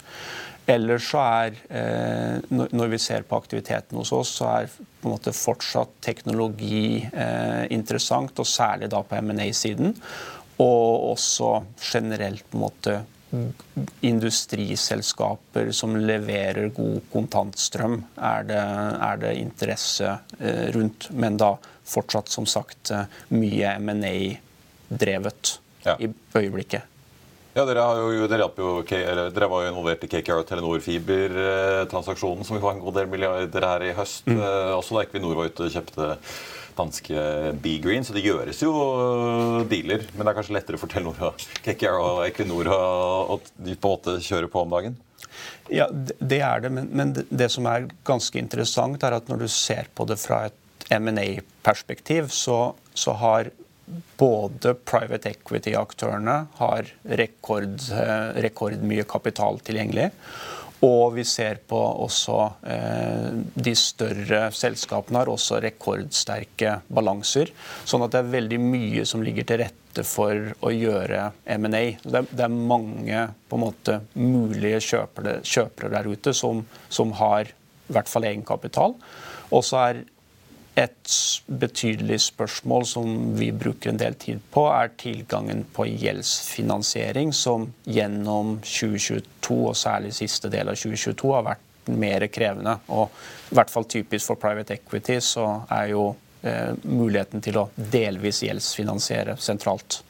Ellers 0.67 1.05
så 1.13 1.21
er, 1.23 1.59
eh, 1.71 2.39
når 2.51 2.89
vi 2.91 2.99
ser 2.99 3.23
på 3.23 3.39
aktiviteten 3.39 3.99
hos 4.01 4.11
oss, 4.13 4.33
så 4.41 4.49
er 4.51 4.71
på 4.71 5.07
en 5.07 5.13
måte 5.15 5.35
fortsatt 5.35 5.93
teknologi 6.03 7.05
eh, 7.07 7.67
interessant, 7.75 8.35
og 8.43 8.49
særlig 8.51 8.91
da 8.91 9.05
på 9.07 9.21
M&A-siden. 9.21 9.95
Og 10.63 11.13
også 11.13 11.53
generelt 11.79 12.43
på 12.51 12.59
en 12.59 12.65
måte 12.65 12.97
industriselskaper 14.07 15.71
som 15.75 15.97
leverer 15.99 16.71
god 16.75 16.99
kontantstrøm, 17.13 18.01
er 18.17 18.47
det, 18.51 18.65
er 19.11 19.23
det 19.23 19.33
interesse 19.39 20.17
eh, 20.41 20.67
rundt. 20.75 21.11
Men 21.15 21.39
da 21.39 21.53
fortsatt, 21.87 22.33
som 22.33 22.47
sagt, 22.51 22.91
mye 23.31 23.77
M&A-drevet 23.79 25.57
ja. 25.87 25.95
i 26.03 26.11
øyeblikket. 26.35 26.96
Ja, 27.57 27.63
Dere, 27.65 27.85
jo, 27.97 28.27
dere, 28.29 28.47
jo, 28.61 28.73
dere, 28.85 29.47
var 29.49 29.63
jo 29.65 29.69
involvert 29.71 30.03
i 30.05 30.09
KKR 30.13 30.43
og 30.43 30.45
Telenor 30.45 30.83
Fiber-transaksjonen, 30.85 32.45
som 32.45 32.59
vi 32.59 32.61
får 32.61 32.75
en 32.75 32.83
god 32.83 32.99
del 32.99 33.09
milliarder 33.09 33.65
her 33.65 33.85
i 33.87 33.95
høst. 33.97 34.27
Mm. 34.29 34.43
Eh, 34.45 34.73
også 34.77 34.99
da 34.99 35.05
Equinor 35.07 35.39
var 35.39 35.49
ute 35.49 35.65
og 35.65 35.73
kjøpte 35.73 36.11
danske 36.77 37.25
B-Green. 37.65 38.05
Så 38.05 38.13
det 38.13 38.27
gjøres 38.27 38.61
jo 38.61 38.75
dealer. 39.73 40.05
Men 40.13 40.27
det 40.27 40.35
er 40.35 40.37
kanskje 40.37 40.59
lettere 40.59 40.83
for 40.83 40.93
Telenor 40.93 41.31
og 41.31 41.47
KKR 41.65 41.97
og 41.97 42.21
Equinor 42.27 42.69
å, 42.77 43.41
på 43.41 43.95
måte 43.95 44.19
kjøre 44.29 44.53
på 44.53 44.67
om 44.67 44.77
dagen? 44.77 45.01
Ja, 45.73 45.89
det 45.89 46.43
er 46.45 46.61
det. 46.61 46.75
Men, 46.77 46.93
men 46.93 47.17
det 47.17 47.49
som 47.57 47.73
er 47.73 47.89
ganske 48.05 48.37
interessant, 48.37 49.01
er 49.01 49.17
at 49.17 49.33
når 49.33 49.47
du 49.47 49.49
ser 49.49 49.89
på 49.97 50.05
det 50.13 50.21
fra 50.21 50.51
et 50.51 50.91
M&A-perspektiv, 50.93 52.29
så, 52.37 52.75
så 52.93 53.17
har 53.17 53.49
både 54.19 54.75
private 54.87 55.31
equity-aktørene 55.35 56.37
har 56.59 56.93
rekord, 57.21 57.79
eh, 57.93 58.43
rekordmye 58.47 59.07
kapital 59.09 59.61
tilgjengelig. 59.65 60.11
Og 60.85 61.15
vi 61.17 61.25
ser 61.25 61.63
på 61.69 61.79
også 61.79 62.39
eh, 62.69 63.31
de 63.55 63.73
større 63.79 64.51
selskapene 64.53 65.23
har 65.23 65.31
også 65.33 65.61
rekordsterke 65.65 66.81
balanser. 66.93 67.53
Sånn 67.89 68.05
at 68.05 68.13
det 68.13 68.21
er 68.21 68.35
veldig 68.35 68.61
mye 68.61 69.07
som 69.09 69.25
ligger 69.25 69.49
til 69.49 69.63
rette 69.65 70.05
for 70.05 70.51
å 70.61 70.73
gjøre 70.75 71.31
M&A. 71.57 71.85
Det, 72.03 72.27
det, 72.29 72.43
er 72.45 72.53
mange 72.53 73.23
måte 73.57 74.03
mulige 74.19 74.83
kjøpere, 74.85 75.39
kjøpere 75.41 75.95
der 75.95 76.11
ute 76.13 76.37
som, 76.37 76.61
som 76.93 77.15
har 77.23 77.49
i 77.49 77.97
hvert 77.97 78.11
fall 78.11 78.29
egenkapital. 78.29 78.99
Og 79.55 79.65
så 79.65 79.81
er 79.81 80.05
et 80.77 81.13
betydelig 81.47 82.19
spørsmål 82.27 82.85
som 82.89 83.13
vi 83.39 83.49
bruker 83.57 83.91
en 83.91 84.01
del 84.01 84.17
tid 84.21 84.43
på, 84.53 84.67
er 84.69 84.93
tilgangen 85.01 85.65
på 85.73 85.87
gjeldsfinansiering, 85.89 87.33
som 87.33 87.71
gjennom 87.89 88.59
2022, 88.61 89.57
og 89.57 89.79
særlig 89.79 90.13
siste 90.19 90.53
del 90.53 90.69
av 90.69 90.77
2022, 90.77 91.33
har 91.33 91.47
vært 91.49 91.91
mer 91.97 92.27
krevende. 92.29 92.77
Og 92.93 93.09
i 93.53 93.57
hvert 93.57 93.73
fall 93.73 93.89
typisk 93.89 94.33
for 94.33 94.43
private 94.43 94.77
equity 94.77 95.17
så 95.25 95.47
er 95.73 95.95
jo 95.95 96.11
eh, 96.43 96.75
muligheten 96.85 97.45
til 97.45 97.63
å 97.63 97.69
delvis 97.77 98.43
gjeldsfinansiere 98.45 99.39
sentralt. 99.41 100.03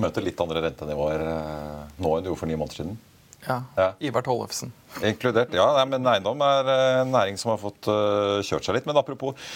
Møter 0.00 0.24
litt 0.24 0.40
andre 0.40 0.66
rentenivåer 0.68 1.24
eh, 1.32 1.78
nå 1.96 2.16
enn 2.16 2.26
du 2.26 2.32
gjorde 2.34 2.42
for 2.42 2.50
ni 2.50 2.60
måneder 2.60 2.82
siden? 2.82 2.98
Ja. 3.46 3.62
ja. 3.76 3.92
Ivar 4.04 4.22
Tollefsen. 4.22 4.72
Inkludert. 5.06 5.54
Ja, 5.56 5.72
men 5.88 6.04
eiendom 6.04 6.42
er 6.44 6.68
eh, 6.68 6.96
en 7.06 7.14
næring 7.14 7.40
som 7.40 7.54
har 7.54 7.62
fått 7.62 7.88
uh, 7.88 8.40
kjørt 8.44 8.66
seg 8.66 8.76
litt. 8.76 8.88
Men 8.88 9.00
apropos 9.00 9.48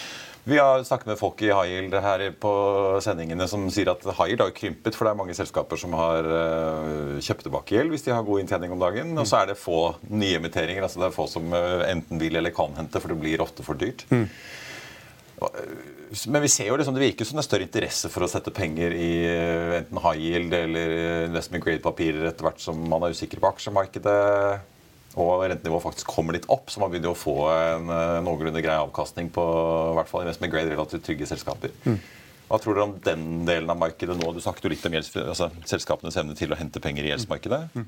vi 0.45 0.59
har 0.59 0.83
snakket 0.85 1.07
med 1.07 1.19
folk 1.19 1.41
i 1.43 1.49
yield 1.49 1.95
her 2.05 2.23
på 2.41 2.51
sendingene 3.05 3.47
som 3.49 3.63
sier 3.73 3.89
at 3.95 4.03
yield 4.05 4.43
har 4.45 4.51
krympet, 4.53 4.97
for 4.97 5.07
det 5.07 5.15
er 5.15 5.21
mange 5.23 5.37
selskaper 5.37 5.81
som 5.81 5.97
har 5.97 6.29
uh, 6.29 7.15
kjøpt 7.25 7.47
tilbake 7.47 7.79
gjeld 7.79 7.95
hvis 7.95 8.05
de 8.05 8.13
har 8.13 8.27
god 8.27 8.43
inntjening 8.43 8.75
om 8.75 8.83
dagen. 8.83 9.15
Og 9.17 9.29
så 9.31 9.41
er 9.41 9.51
det 9.51 9.61
få 9.61 9.95
nyemitteringer. 10.11 10.85
altså 10.85 11.01
Det 11.01 11.09
er 11.09 11.17
få 11.17 11.27
som 11.33 11.49
uh, 11.57 11.87
enten 11.89 12.21
vil 12.21 12.37
eller 12.37 12.53
kan 12.53 12.77
hente, 12.77 13.01
for 13.01 13.15
det 13.15 13.23
blir 13.23 13.45
ofte 13.45 13.65
for 13.65 13.81
dyrt. 13.81 14.05
Mm. 14.13 14.29
Men 16.31 16.45
vi 16.45 16.53
ser 16.53 16.69
jo 16.69 16.77
liksom, 16.77 16.95
det 16.95 17.07
virker 17.07 17.27
som 17.27 17.41
det 17.41 17.43
er 17.47 17.49
større 17.49 17.67
interesse 17.67 18.13
for 18.13 18.25
å 18.25 18.31
sette 18.31 18.53
penger 18.55 18.93
i 18.97 19.11
enten 19.81 20.03
high 20.05 20.29
yield 20.29 20.55
eller 20.61 20.95
investment 21.31 21.65
grade-papirer 21.65 22.29
etter 22.29 22.47
hvert 22.47 22.61
som 22.63 22.79
man 22.93 23.05
er 23.05 23.17
usikker 23.17 23.41
på 23.41 23.51
aksjemarkedet 23.51 24.15
og 25.21 25.45
rentenivået 25.45 25.85
faktisk 25.85 26.11
kommer 26.11 26.37
litt 26.37 26.49
opp, 26.53 26.73
så 26.73 26.83
man 26.83 26.91
begynner 26.93 27.13
å 27.13 27.19
få 27.19 27.37
en 27.53 27.93
noenlunde 28.27 28.63
grei 28.65 28.77
avkastning 28.81 29.31
på 29.35 29.45
i 29.45 29.97
hvert 30.01 30.11
fall 30.11 30.25
investment 30.27 30.53
grade 30.55 30.73
relativt 30.73 31.07
trygge 31.07 31.29
selskaper. 31.31 31.75
Mm. 31.87 32.01
Hva 32.45 32.59
tror 32.61 32.77
dere 32.77 32.87
om 32.87 32.97
den 33.03 33.23
delen 33.49 33.71
av 33.73 33.79
markedet 33.81 34.17
nå? 34.19 34.33
Du 34.35 34.41
snakket 34.45 34.67
jo 34.67 34.73
litt 34.75 34.85
om 34.87 34.97
altså, 34.99 35.49
selskapenes 35.69 36.19
evne 36.21 36.37
til 36.37 36.53
å 36.53 36.59
hente 36.59 36.83
penger 36.83 37.07
i 37.07 37.11
gjeldsmarkedet. 37.15 37.61
Mm. 37.73 37.87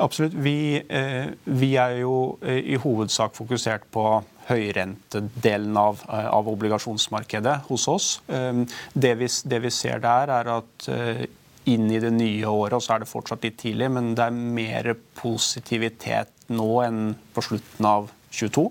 Absolutt. 0.00 0.36
Vi, 0.36 0.82
eh, 0.84 1.32
vi, 1.44 1.70
er 1.80 1.96
jo 2.02 2.38
eh, 2.44 2.60
i 2.74 2.78
hovedsak 2.80 3.34
fokusert 3.36 3.88
på 3.92 4.04
høyrentedelen 4.50 5.76
av, 5.80 6.04
eh, 6.08 6.28
av 6.28 6.48
obligasjonsmarkedet 6.52 7.56
hos 7.68 7.88
oss. 7.88 8.08
Eh, 8.28 8.64
det 8.92 9.14
vi, 9.20 9.30
det 9.44 9.62
vi, 9.64 9.72
ser 9.74 10.04
der, 10.04 10.34
er 10.38 10.52
at 10.58 10.90
eh, 10.92 11.24
inn 11.72 11.88
i 11.90 12.00
det 12.02 12.12
nye 12.14 12.46
året, 12.46 12.76
og 12.78 12.84
så 12.84 12.94
er 12.94 13.02
det 13.02 13.10
fortsatt 13.10 13.44
litt 13.48 13.58
tidlig, 13.60 13.90
men 13.96 14.12
det 14.16 14.28
er 14.28 14.44
mer 14.60 14.92
positivitet 15.20 16.32
nå 16.52 16.70
enn 16.84 17.02
på 17.34 17.44
slutten 17.46 17.88
av 17.88 18.10
22. 18.30 18.68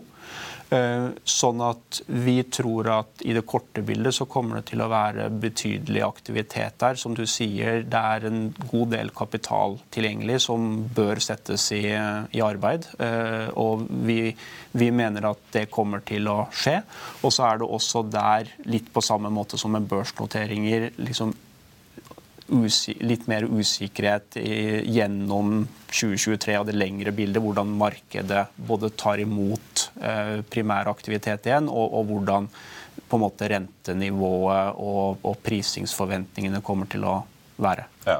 Eh, 0.70 1.08
sånn 1.26 1.62
at 1.65 1.98
vi 2.13 2.36
tror 2.54 2.92
at 2.94 3.24
i 3.26 3.34
det 3.34 3.42
korte 3.50 3.82
bildet 3.82 4.13
så 4.13 4.28
kommer 4.30 4.60
det 4.60 4.68
til 4.70 4.84
å 4.86 4.89
være 4.92 5.26
betydelig 5.42 6.04
aktivitet 6.06 6.78
der. 6.84 7.00
Som 7.02 7.15
du 7.18 7.24
sier, 7.26 7.82
det 7.89 8.02
er 8.13 8.28
en 8.30 8.44
god 8.70 8.94
del 8.94 9.10
kapital 9.15 9.80
tilgjengelig 9.89 10.44
som 10.46 10.70
bør 10.94 11.22
settes 11.26 11.72
i, 11.74 11.82
i 11.89 12.44
arbeid. 12.46 12.86
Eh, 13.02 13.50
og 13.58 13.88
vi, 14.06 14.20
vi, 14.78 14.92
mener 14.94 15.32
at 15.32 15.42
det 15.56 15.72
kommer 15.74 16.06
til 16.06 16.30
å 16.30 16.44
skje. 16.54 16.78
Og 17.24 17.34
så 17.34 17.50
er 17.50 17.63
det 17.63 17.74
også 17.80 18.06
der, 18.13 18.54
litt 18.70 18.94
på 18.94 19.02
samme 19.02 19.34
måte 19.34 19.58
som 19.58 19.74
med 19.74 19.89
børsnoteringer, 19.89 20.92
liksom 21.02 21.34
litt 22.50 23.28
mer 23.30 23.46
usikkerhet 23.48 24.38
gjennom 24.40 25.62
2023 25.90 26.58
og 26.60 26.68
det 26.70 26.76
lengre 26.78 27.14
bildet. 27.16 27.42
Hvordan 27.44 27.72
markedet 27.80 28.46
både 28.56 28.92
tar 29.00 29.22
imot 29.24 29.90
eh, 30.02 30.40
primæraktivitet 30.50 31.50
igjen, 31.50 31.70
og, 31.70 31.94
og, 31.94 32.10
hvordan 32.10 32.50
på 33.10 33.18
en 33.18 33.24
måte 33.24 33.48
rentenivået 33.50 34.76
og, 34.78 35.22
og, 35.24 35.38
prisingsforventningene 35.46 36.62
kommer 36.66 36.90
til 36.92 37.08
å 37.08 37.16
være. 37.62 37.88
Ja. 38.06 38.20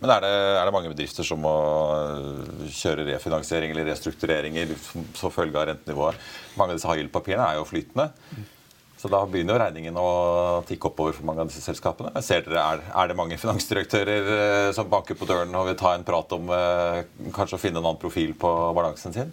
Men 0.00 0.14
er 0.14 0.24
det, 0.24 0.30
er 0.32 0.64
det, 0.64 0.72
mange 0.72 0.90
bedrifter 0.92 1.26
som 1.26 1.42
må 1.44 1.56
eh, 1.96 2.70
kjøre 2.72 3.04
refinansiering 3.10 3.74
eller 3.74 3.90
restruktureringer 3.92 4.72
som 5.18 5.32
følge 5.34 5.60
av 5.60 5.68
rentenivået? 5.70 6.30
Mange 6.56 6.74
av 6.74 6.80
disse 6.80 6.88
high 6.88 7.12
papirene 7.12 7.50
er 7.50 7.60
jo 7.60 7.68
flytende. 7.68 8.10
Så 9.00 9.08
da 9.08 9.22
begynner 9.24 9.56
jo 9.56 9.60
regningen 9.62 9.96
å 9.96 10.08
tikke 10.68 10.90
oppover 10.90 11.14
for 11.16 11.24
mange 11.24 11.40
av 11.40 11.48
disse 11.48 11.62
selskapene. 11.64 12.12
Ser 12.20 12.44
dere, 12.44 12.82
er, 12.84 13.08
det 13.08 13.16
mange 13.16 13.38
finansdirektører 13.40 14.28
eh, 14.34 14.72
som 14.76 14.90
banker 14.92 15.16
på 15.16 15.28
døren 15.28 15.56
og 15.56 15.70
vil 15.70 15.78
ta 15.80 15.94
en 15.96 16.04
prat 16.04 16.36
om 16.36 16.52
eh, 16.52 17.06
kanskje 17.32 17.56
å 17.56 17.62
finne 17.62 17.80
en 17.80 17.86
annen 17.86 18.02
profil 18.02 18.34
på 18.36 18.50
balansen 18.76 19.16
sin? 19.16 19.32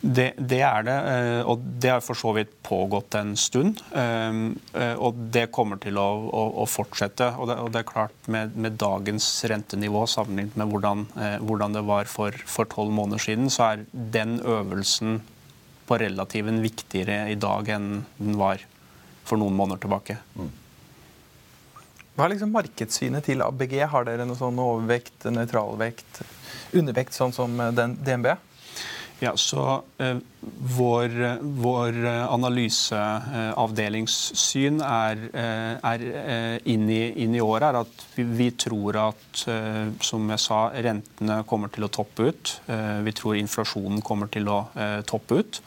Det, 0.00 0.28
det, 0.38 0.62
er 0.62 0.86
det, 0.86 0.96
eh, 1.10 1.40
og 1.42 1.66
det 1.82 1.90
har 1.96 2.06
for 2.06 2.22
så 2.22 2.36
vidt 2.38 2.54
pågått 2.62 3.18
en 3.18 3.34
stund. 3.34 3.82
Og 3.90 5.20
det 5.34 5.48
kommer 5.50 5.82
til 5.82 5.98
å, 5.98 6.06
å, 6.30 6.46
å 6.62 6.70
fortsette. 6.70 7.32
Og 7.34 7.50
det, 7.50 7.58
og 7.66 7.74
det, 7.74 7.82
er 7.82 7.90
klart 7.90 8.30
med, 8.30 8.54
med, 8.54 8.78
dagens 8.78 9.26
rentenivå 9.50 10.06
sammenlignet 10.06 10.54
med 10.54 10.70
hvordan, 10.70 11.06
hvordan 11.42 11.74
det 11.74 11.88
var 11.90 12.06
for 12.06 12.70
tolv 12.70 12.94
måneder 12.94 13.26
siden, 13.26 13.50
så 13.50 13.72
er 13.72 13.88
den 13.90 14.38
øvelsen 14.38 15.18
på 15.90 15.98
relativen 15.98 16.62
viktigere 16.62 17.24
i 17.32 17.40
dag 17.42 17.74
enn 17.74 18.04
den 18.20 18.38
var 18.38 18.62
for 19.30 19.40
noen 19.40 19.56
måneder 19.56 19.86
tilbake. 19.86 20.18
Mm. 20.34 20.50
Hva 22.16 22.26
er 22.26 22.34
liksom 22.34 22.52
markedssynet 22.52 23.24
til 23.30 23.46
ABG? 23.46 23.78
Har 23.88 24.04
dere 24.04 24.26
noe 24.28 24.36
sånn 24.36 24.60
overvekt, 24.60 25.24
nøytralvekt, 25.30 26.22
undervekt, 26.76 27.16
sånn 27.16 27.32
som 27.32 27.56
den 27.76 27.96
DNB? 28.04 28.34
Ja, 29.20 29.34
så 29.36 29.82
eh, 30.00 30.16
vår, 30.76 31.12
vår 31.60 31.96
analyseavdelingssyn 32.08 34.80
er, 34.80 35.18
eh, 35.28 35.76
er 35.90 36.04
eh, 36.22 36.56
inn, 36.72 36.88
i, 36.88 37.12
inn, 37.20 37.34
i, 37.36 37.42
året 37.44 37.68
er 37.68 37.76
at 37.82 37.92
vi, 38.14 38.24
vi, 38.24 38.50
tror 38.56 38.96
at, 39.02 39.44
eh, 39.52 39.92
som 40.04 40.30
jeg 40.32 40.40
sa, 40.40 40.70
rentene 40.72 41.44
kommer 41.48 41.68
til 41.74 41.84
å 41.84 41.90
toppe 41.92 42.22
ut. 42.30 42.60
Eh, 42.72 43.00
vi 43.04 43.12
tror 43.16 43.36
inflasjonen 43.36 44.00
kommer 44.04 44.26
til 44.32 44.48
å 44.48 44.68
eh, 44.72 45.00
toppe 45.08 45.34
ut. 45.40 45.60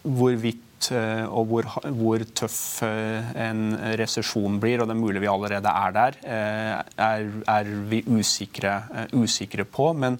hvorvidt 0.00 0.69
Eh, 0.88 1.24
og 1.28 1.48
hvor, 1.50 1.66
hvor, 1.92 2.22
tøff 2.36 2.82
eh, 2.86 3.32
en 3.44 3.74
resesjon 4.00 4.60
blir, 4.62 4.80
og 4.80 4.88
det 4.88 4.96
er 4.96 5.00
mulig 5.00 5.22
vi 5.22 5.28
allerede 5.30 5.72
er 5.82 5.96
der, 5.96 6.16
eh, 6.24 6.70
er, 7.04 7.26
er 7.52 7.74
vi 7.90 8.00
usikre, 8.08 8.78
usikre, 9.12 9.66
på. 9.68 9.90
Men 9.92 10.16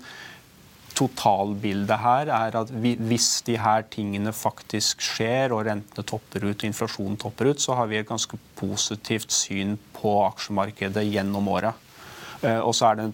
totalbildet 0.94 2.02
her 2.02 2.32
er 2.36 2.58
at 2.60 2.74
vi, 2.82 2.92
hvis 3.08 3.30
de 3.46 3.56
her 3.62 3.86
tingene 3.88 4.34
faktisk 4.36 5.00
skjer, 5.06 5.54
og 5.56 5.64
rentene 5.70 6.04
topper 6.04 6.50
ut 6.50 6.66
inflasjonen 6.68 7.16
topper 7.20 7.54
ut, 7.54 7.62
så 7.62 7.78
har 7.78 7.88
vi 7.88 8.00
et 8.00 8.08
ganske 8.08 8.36
positivt 8.58 9.32
syn 9.32 9.78
på 9.96 10.18
aksjemarkedet 10.26 11.06
gjennom 11.08 11.48
året. 11.48 11.88
Og 12.40 12.72
så 12.72 12.90
er 12.90 12.96
det 12.96 13.10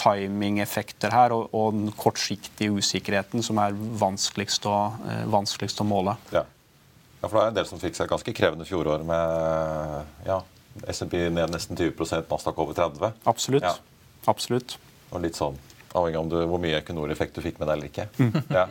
timingeffekter 0.00 1.12
her 1.14 1.34
og, 1.34 1.52
og, 1.54 1.74
den 1.76 1.92
kortsiktige 1.94 2.74
usikkerheten 2.74 3.44
som 3.44 3.60
er 3.62 3.76
vanskeligst 3.76 4.66
å, 4.66 4.78
vanskeligst 5.30 5.82
å 5.82 5.86
måle. 5.86 6.16
Ja. 6.34 6.42
Ja, 7.24 7.28
for 7.30 7.38
det 7.38 7.44
er 7.46 7.52
en 7.54 7.56
del 7.56 7.68
som 7.70 7.80
fikk 7.80 7.94
seg 7.96 8.04
et 8.04 8.10
ganske 8.12 8.32
krevende 8.36 8.66
fjorår 8.68 9.00
med 9.08 10.26
ja, 10.28 10.42
SMP 10.92 11.22
ned 11.32 11.54
nesten 11.54 11.78
20 11.78 12.26
Nasdaq 12.28 12.58
over 12.60 12.76
30 12.76 13.14
Absolutt. 13.30 13.64
Ja. 13.64 13.72
Absolutt. 14.28 14.74
Og 15.08 15.22
litt 15.24 15.38
sånn 15.38 15.56
avhengig 15.96 16.20
av 16.20 16.50
hvor 16.50 16.60
mye 16.60 16.82
Equinor-effekt 16.82 17.38
du 17.38 17.40
fikk 17.40 17.62
med 17.62 17.70
deg 17.70 17.78
eller 17.78 17.88
ikke. 17.88 18.06
Mm. 18.20 18.36
Ja. 18.52 18.66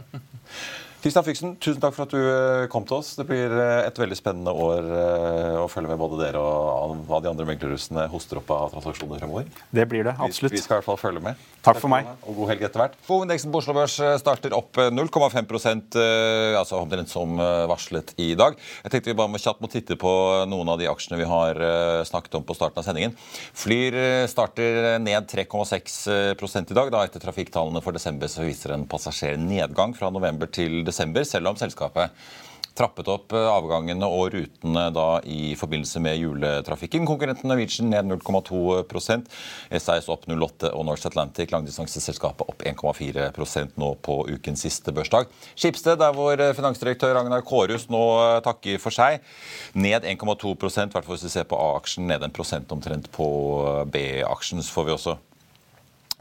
Kristian 1.04 1.26
Fyksen, 1.26 1.56
tusen 1.60 1.82
takk 1.84 1.92
for 1.98 2.06
at 2.06 2.14
du 2.16 2.20
eh, 2.22 2.66
kom 2.72 2.86
til 2.88 3.02
oss. 3.02 3.10
Det 3.20 3.26
blir 3.28 3.52
eh, 3.52 3.82
et 3.84 3.98
veldig 4.00 4.16
spennende 4.16 4.54
år 4.56 4.86
eh, 4.88 5.58
å 5.60 5.66
følge 5.68 5.90
med 5.92 6.00
både 6.00 6.22
dere 6.22 6.40
og 6.40 7.02
hva 7.10 7.18
de 7.20 7.28
andre 7.28 7.44
meglerrussene 7.50 8.06
hoster 8.08 8.40
opp 8.40 8.54
av 8.56 8.70
transaksjoner 8.72 9.20
fremover. 9.20 9.50
Det 9.76 9.84
blir 9.92 10.08
det, 10.08 10.14
absolutt. 10.16 10.56
Vi, 10.56 10.62
vi 10.62 10.64
skal 10.64 10.78
i 10.78 10.80
hvert 10.80 10.88
fall 10.88 11.02
følge 11.02 11.24
med. 11.26 11.42
Takk 11.64 11.82
for 11.82 11.92
meg. 11.92 12.08
Og 12.24 12.38
god 12.38 12.54
helg 12.54 12.64
etter 12.70 12.84
hvert. 12.86 12.96
Hovedindeksen 13.10 13.52
på 13.52 13.60
Oslo 13.60 13.76
Børs 13.76 13.98
starter 14.22 14.56
opp 14.56 14.80
0,5% 14.80 16.00
altså 16.60 16.80
omtrent 16.80 17.12
som 17.12 17.38
varslet 17.72 18.12
i 18.20 18.34
dag. 18.40 18.56
Jeg 18.84 18.92
tenkte 18.92 19.12
vi 19.12 19.16
bare 19.16 19.32
må 19.32 19.40
kjapt 19.40 19.64
må 19.64 19.70
titte 19.72 19.96
på 20.00 20.12
noen 20.52 20.72
av 20.72 20.80
de 20.80 20.90
aksjene 20.92 21.20
vi 21.22 21.28
har 21.28 21.60
snakket 22.08 22.36
om 22.40 22.44
på 22.48 22.56
starten 22.58 22.80
av 22.80 22.88
sendingen. 22.88 23.16
Flyr 23.56 23.96
starter 24.32 24.98
ned 25.04 25.32
3,6 25.32 25.96
i 26.12 26.76
dag. 26.76 26.92
da 26.92 27.06
Etter 27.08 27.24
trafikktallene 27.24 27.84
for 27.84 27.96
desember 27.96 28.32
så 28.32 28.44
viser 28.44 28.76
en 28.76 28.84
passasjernedgang 28.92 29.96
fra 29.96 30.12
november 30.12 30.52
til 30.52 30.82
desember 30.84 30.93
desember, 30.94 31.28
selv 31.28 31.52
om 31.52 31.60
selskapet 31.60 32.14
trappet 32.78 33.10
opp 33.12 33.34
eh, 33.38 33.48
avgangene 33.50 34.08
og 34.10 34.34
rutene 34.34 34.86
da 34.94 35.08
i 35.30 35.54
forbindelse 35.58 36.02
med 36.04 36.20
juletrafikken. 36.20 37.06
Konkurrenten 37.08 37.50
Norwegian 37.52 37.92
ned 37.94 38.10
0,2% 38.10 39.30
SAS 39.80 40.10
opp 40.12 40.26
0,8 40.30 40.72
og 40.74 40.88
Norse 40.88 41.10
Atlantic, 41.10 41.54
langdistanseselskapet, 41.54 42.48
opp 42.50 42.66
1,4% 42.66 43.78
nå 43.82 43.92
på 44.06 44.20
ukens 44.34 44.66
siste 44.66 44.94
børsdag. 44.96 45.30
Skipsted, 45.54 46.00
der 46.02 46.16
hvor 46.18 46.34
eh, 46.40 46.56
finansdirektør 46.58 47.16
Ragnar 47.20 47.46
Kårhus 47.48 47.90
nå 47.94 48.04
eh, 48.24 48.40
takker 48.46 48.82
for 48.82 48.96
seg, 48.96 49.22
ned 49.78 50.08
1,2 50.10 50.54
i 50.54 50.58
hvert 50.64 51.06
fall 51.06 51.14
hvis 51.14 51.28
vi 51.28 51.36
ser 51.36 51.50
på 51.50 51.60
A-aksjen, 51.60 52.08
ned 52.10 52.26
en 52.26 52.34
prosent 52.34 52.72
omtrent 52.74 53.10
på 53.14 53.28
B-aksjen. 53.94 54.64
Så 54.64 54.74
får 54.74 54.90
vi 54.90 54.98
også 54.98 55.18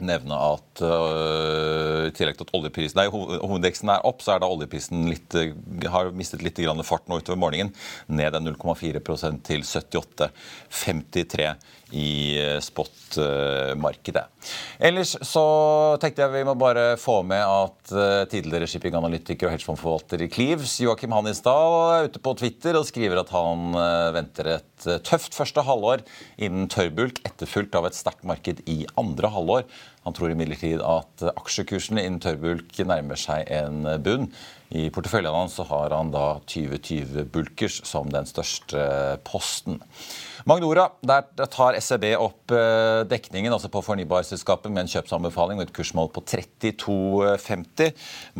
nevne 0.05 0.37
at 0.37 0.83
uh, 0.85 2.07
i 2.07 2.13
tillegg 2.15 2.37
til 2.39 2.47
at 2.47 2.55
oljeprisen 2.57 2.99
nei, 2.99 3.07
hovedindeksen 3.11 3.91
er 3.93 4.05
opp, 4.07 4.21
så 4.23 4.35
er 4.35 4.43
da 4.43 4.49
oljeprisen 4.51 5.07
litt, 5.09 5.35
uh, 5.37 5.53
har 5.93 6.11
mistet 6.15 6.43
litt 6.45 6.59
grann 6.59 6.83
fart 6.87 7.07
nå 7.09 7.19
utover 7.21 7.39
morgenen. 7.41 7.73
Ned 8.07 8.33
0,4% 8.35 9.43
til 9.47 9.61
78,53 9.67 11.53
i 11.93 12.35
eh, 12.41 12.59
spot-markedet. 12.63 14.25
Ellers 14.83 15.13
så 15.23 15.43
tenkte 16.01 16.23
jeg 16.23 16.33
vi 16.33 16.43
må 16.47 16.55
bare 16.59 16.97
få 16.99 17.21
med 17.27 17.43
at 17.43 17.93
tidligere 18.31 18.67
shippinganalytiker 18.67 19.47
og 19.47 19.53
hedgefondforvalter 19.53 20.23
i 20.25 20.29
Cleaves, 20.33 20.75
Joakim 20.81 21.13
Hannisdal, 21.15 21.77
er 21.93 22.09
ute 22.09 22.21
på 22.23 22.33
Twitter 22.39 22.75
og 22.79 22.87
skriver 22.89 23.21
at 23.21 23.31
han 23.31 23.77
venter 24.15 24.49
et 24.57 24.87
tøft 25.05 25.37
første 25.37 25.63
halvår 25.63 26.03
innen 26.43 26.67
tørrbulk, 26.71 27.21
etterfulgt 27.27 27.77
av 27.79 27.87
et 27.87 27.97
sterkt 27.97 28.25
marked 28.27 28.63
i 28.67 28.81
andre 28.99 29.31
halvår. 29.31 29.67
Han 30.03 30.15
tror 30.17 30.33
imidlertid 30.33 30.83
at 30.83 31.23
aksjekursene 31.31 32.03
innen 32.03 32.19
tørrbulk 32.23 32.75
nærmer 32.83 33.19
seg 33.19 33.47
en 33.53 33.85
bunn 34.03 34.27
I 34.73 34.89
porteføljen 34.91 35.35
hans 35.35 35.55
har 35.69 35.95
han 35.95 36.11
da 36.11 36.39
2020 36.49 37.29
Bulkers 37.31 37.79
som 37.87 38.11
den 38.11 38.27
største 38.27 38.83
posten. 39.27 39.79
Magnora, 40.43 40.89
der 40.99 41.47
tar 41.47 41.77
SEB 41.79 42.09
opp 42.19 42.51
eh, 42.51 43.05
dekningen 43.07 43.53
altså 43.55 43.69
på 43.71 43.79
fornybarselskapet 43.85 44.73
med 44.73 44.83
en 44.83 44.89
kjøpsanbefaling 44.91 45.61
og 45.61 45.63
et 45.63 45.71
kursmål 45.75 46.09
på 46.11 46.23
32,50. 46.27 47.93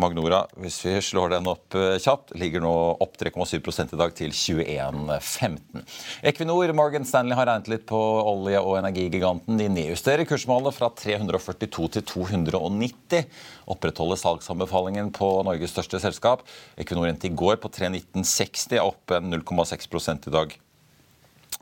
Magnora, 0.03 0.41
hvis 0.59 0.81
vi 0.83 0.97
slår 0.99 1.31
den 1.37 1.47
opp 1.47 1.77
eh, 1.79 1.95
kjapt, 2.03 2.33
ligger 2.35 2.65
nå 2.65 2.73
opp 3.03 3.15
3,7 3.21 3.55
i 3.85 3.99
dag 4.01 4.15
til 4.17 4.35
21,15. 4.35 5.85
Equinor, 6.27 6.73
Morgan 6.75 7.07
Stanley 7.07 7.39
har 7.39 7.47
regnet 7.47 7.71
litt 7.71 7.87
på 7.87 8.01
olje- 8.33 8.59
og 8.59 8.81
energigiganten. 8.81 9.55
De 9.61 9.69
nedjusterer 9.71 10.27
kursmålet 10.27 10.75
fra 10.75 10.91
342 10.99 11.87
til 11.95 12.07
290. 12.11 13.31
Opprettholder 13.71 14.19
salgsanbefalingen 14.19 15.13
på 15.15 15.31
Norges 15.47 15.71
største 15.71 16.03
selskap. 16.03 16.43
Equinor 16.75 17.07
endte 17.07 17.31
i 17.31 17.35
går 17.37 17.63
på 17.63 17.71
319,60, 17.71 18.75
opp 18.83 19.15
0,6 19.23 20.27
i 20.27 20.35
dag. 20.35 20.59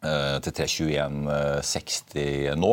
Eh, 0.02 0.40
til 0.42 0.54
321,60 0.58 2.56
nå. 2.58 2.70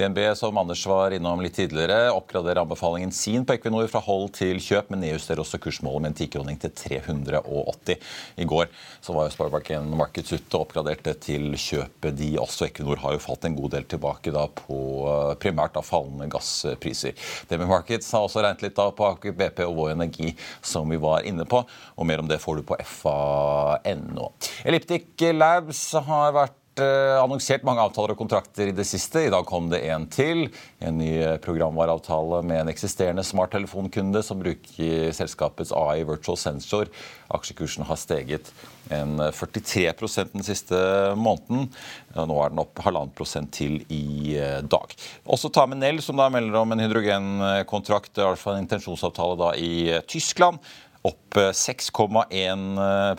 DNB 0.00 0.18
som 0.32 0.56
Anders 0.56 0.80
var 0.88 1.12
innom 1.12 1.42
litt 1.44 1.58
tidligere, 1.58 2.08
oppgraderer 2.16 2.62
anbefalingen 2.62 3.10
sin 3.12 3.42
på 3.44 3.52
Equinor 3.58 3.84
fra 3.92 4.00
hold 4.06 4.30
til 4.38 4.56
kjøp, 4.64 4.88
men 4.88 5.02
nedjusterer 5.04 5.42
også 5.42 5.60
kursmålet 5.60 6.00
med 6.00 6.10
en 6.14 6.16
tikroning 6.22 6.56
til 6.62 6.72
380. 6.72 8.00
I 8.40 8.46
går 8.48 8.70
så 9.04 9.12
var 9.12 9.28
jo 9.28 9.34
Sparebanken 9.34 9.92
Markets 9.92 10.32
ute 10.32 10.56
og 10.56 10.62
oppgraderte 10.62 11.12
til 11.20 11.52
kjøpet 11.52 12.16
de 12.16 12.30
også. 12.40 12.70
Equinor 12.70 12.96
har 13.04 13.12
jo 13.12 13.20
falt 13.26 13.44
en 13.44 13.58
god 13.58 13.76
del 13.76 13.84
tilbake 13.84 14.32
da 14.32 14.46
på 14.62 14.78
eh, 15.04 15.36
primært 15.42 15.76
av 15.76 15.84
fallende 15.84 16.30
gasspriser. 16.32 17.12
DNB 17.50 17.68
Markets 17.74 18.08
har 18.16 18.24
også 18.24 18.40
regnet 18.46 18.64
litt 18.64 18.78
da 18.80 18.88
på 18.88 19.04
Aker 19.10 19.36
BP 19.36 19.66
og 19.66 19.76
Vår 19.82 19.92
Energi, 19.98 20.32
som 20.64 20.88
vi 20.88 20.96
var 21.04 21.28
inne 21.28 21.44
på. 21.44 21.60
Og 22.00 22.08
mer 22.08 22.24
om 22.24 22.32
det 22.32 22.40
får 22.40 22.62
du 22.62 22.64
på 22.72 22.80
fa.no. 23.04 24.32
Elliptic 24.64 25.28
Labs 25.36 25.84
har 26.08 26.32
vært 26.40 26.56
Eh, 26.69 26.69
annonsert 26.82 27.64
mange 27.66 27.82
avtaler 27.84 28.14
og 28.14 28.20
kontrakter 28.20 28.70
i 28.70 28.74
det 28.76 28.86
siste. 28.88 29.26
I 29.26 29.32
dag 29.32 29.46
kom 29.48 29.68
det 29.72 29.82
en 29.90 30.06
til. 30.10 30.48
En 30.82 30.98
ny 31.00 31.12
eh, 31.18 31.36
programvareavtale 31.42 32.42
med 32.46 32.62
en 32.62 32.72
eksisterende 32.72 33.24
smarttelefonkunde 33.26 34.22
som 34.26 34.42
bruker 34.42 35.14
selskapets 35.16 35.72
AI 35.76 36.04
Virtual 36.08 36.38
Sensor. 36.40 36.90
Aksjekursen 37.30 37.86
har 37.86 38.00
steget 38.00 38.50
en 38.90 39.20
43 39.20 39.86
eh, 39.86 40.28
den 40.32 40.46
siste 40.46 40.82
måneden. 41.16 41.70
Nå 42.16 42.42
er 42.42 42.52
den 42.52 42.62
opp 42.64 42.82
halvannen 42.84 43.14
prosent 43.16 43.52
til 43.56 43.80
i 43.92 44.36
dag. 44.66 44.94
Også 45.30 45.52
ta 45.54 45.66
med 45.70 45.82
Nell, 45.82 46.02
som 46.04 46.18
da 46.18 46.28
melder 46.32 46.60
om 46.60 46.74
en 46.74 46.82
hydrogenkontrakt, 46.82 48.16
i 48.18 48.26
hvert 48.26 48.40
fall 48.40 48.58
en 48.58 48.66
intensjonsavtale 48.66 49.38
da 49.40 49.54
i 49.58 50.00
Tyskland. 50.10 50.58
Opp 51.06 51.38
6,1 51.56 52.60
Eh, 52.80 53.14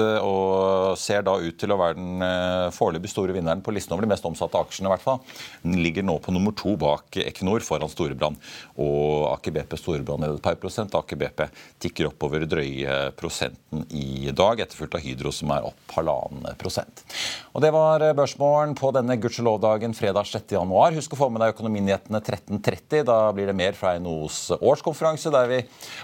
og 0.00 0.96
ser 1.00 1.24
da 1.26 1.34
ut 1.40 1.56
til 1.58 1.72
å 1.72 1.78
være 1.80 1.98
den 1.98 2.24
eh, 2.24 2.70
foreløpig 2.74 3.10
store 3.12 3.34
vinneren 3.36 3.62
på 3.64 3.74
listen 3.74 3.94
over 3.94 4.06
de 4.06 4.12
mest 4.12 4.26
omsatte 4.28 4.60
aksjene. 4.60 4.88
i 4.88 4.92
hvert 4.94 5.04
fall. 5.04 5.20
Den 5.64 5.82
ligger 5.84 6.06
nå 6.06 6.18
på 6.22 6.32
nummer 6.34 6.54
to 6.56 6.74
bak 6.80 7.18
Equinor 7.20 7.64
foran 7.66 7.92
Storebrand. 7.92 8.40
Og 8.80 9.28
Aker 9.32 9.56
BP 9.58 9.76
Storebrand 9.80 10.24
ned 10.24 10.36
et 10.36 10.44
par 10.44 10.56
prosent. 10.62 10.94
Aker 10.94 11.20
BP 11.20 11.44
tikker 11.82 12.08
oppover 12.08 12.46
drøye 12.48 13.12
prosenten 13.18 13.84
i 13.90 14.30
dag, 14.32 14.62
etterfulgt 14.64 14.96
av 14.96 15.04
Hydro 15.04 15.32
som 15.34 15.52
er 15.54 15.68
opp 15.68 15.96
halvannen 15.96 16.56
prosent. 16.60 17.04
Og 17.52 17.62
Det 17.64 17.72
var 17.74 18.06
eh, 18.06 18.14
børsmålen 18.16 18.76
på 18.78 18.92
denne 18.96 19.18
gudskjelov-dagen 19.20 19.96
fredag 19.98 20.30
6.1. 20.30 20.96
Husk 20.96 21.16
å 21.16 21.20
få 21.20 21.30
med 21.32 21.44
deg 21.44 21.52
Økonominyhetene 21.56 22.22
13.30. 22.22 23.04
Da 23.08 23.18
blir 23.36 23.50
det 23.50 23.58
mer 23.58 23.76
fra 23.76 23.94
NHOs 24.00 24.56
årskonferanse, 24.58 25.32
der 25.34 25.50
vi 25.50 25.60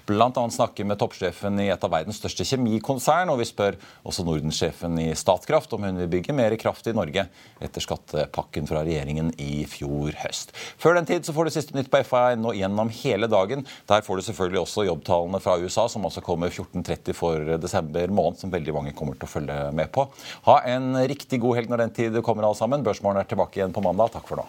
bl.a. 0.08 0.28
snakker 0.28 0.88
med 0.88 1.00
toppsjefen 1.00 1.60
i 1.64 1.70
et 1.72 1.84
av 1.84 1.92
verdens 1.94 2.20
største 2.20 2.46
kjemikonsern. 2.48 3.32
og 3.32 3.40
vi 3.40 3.48
spør 3.48 3.77
også 4.06 4.24
Nordensjefen 4.26 4.98
i 5.02 5.08
Statkraft 5.18 5.72
om 5.76 5.86
hun 5.86 6.00
vil 6.02 6.10
bygge 6.18 6.36
mer 6.36 6.54
kraft 6.60 6.88
i 6.90 6.94
Norge 6.96 7.26
etter 7.64 7.84
skattepakken 7.84 8.68
fra 8.68 8.82
regjeringen 8.86 9.32
i 9.40 9.64
fjor 9.70 10.16
høst. 10.24 10.54
Før 10.80 10.98
den 10.98 11.08
tid 11.08 11.26
så 11.26 11.34
får 11.36 11.48
du 11.48 11.54
siste 11.54 11.76
nytt 11.76 11.90
på 11.92 12.02
FA 12.08 12.24
nå 12.38 12.54
gjennom 12.58 12.92
hele 13.00 13.30
dagen. 13.30 13.64
Der 13.90 14.04
får 14.06 14.20
du 14.20 14.26
selvfølgelig 14.28 14.62
også 14.64 14.86
jobbtallene 14.88 15.42
fra 15.44 15.58
USA, 15.62 15.88
som 15.90 16.06
også 16.08 16.24
kommer 16.26 16.52
14.30 16.52 17.16
for 17.16 17.56
desember 17.62 18.10
måned, 18.12 18.40
som 18.40 18.52
veldig 18.54 18.76
mange 18.76 18.94
kommer 18.98 19.18
til 19.18 19.28
å 19.28 19.34
følge 19.38 19.58
med 19.76 19.92
på. 19.94 20.08
Ha 20.48 20.60
en 20.74 20.94
riktig 21.08 21.42
god 21.42 21.60
helg 21.60 21.72
når 21.72 21.86
den 21.86 21.98
tid 22.00 22.22
kommer, 22.26 22.48
alle 22.48 22.58
sammen. 22.58 22.86
Børsmorgen 22.86 23.22
er 23.22 23.28
tilbake 23.28 23.60
igjen 23.60 23.74
på 23.74 23.84
mandag. 23.84 24.14
Takk 24.14 24.28
for 24.30 24.42
nå. 24.42 24.48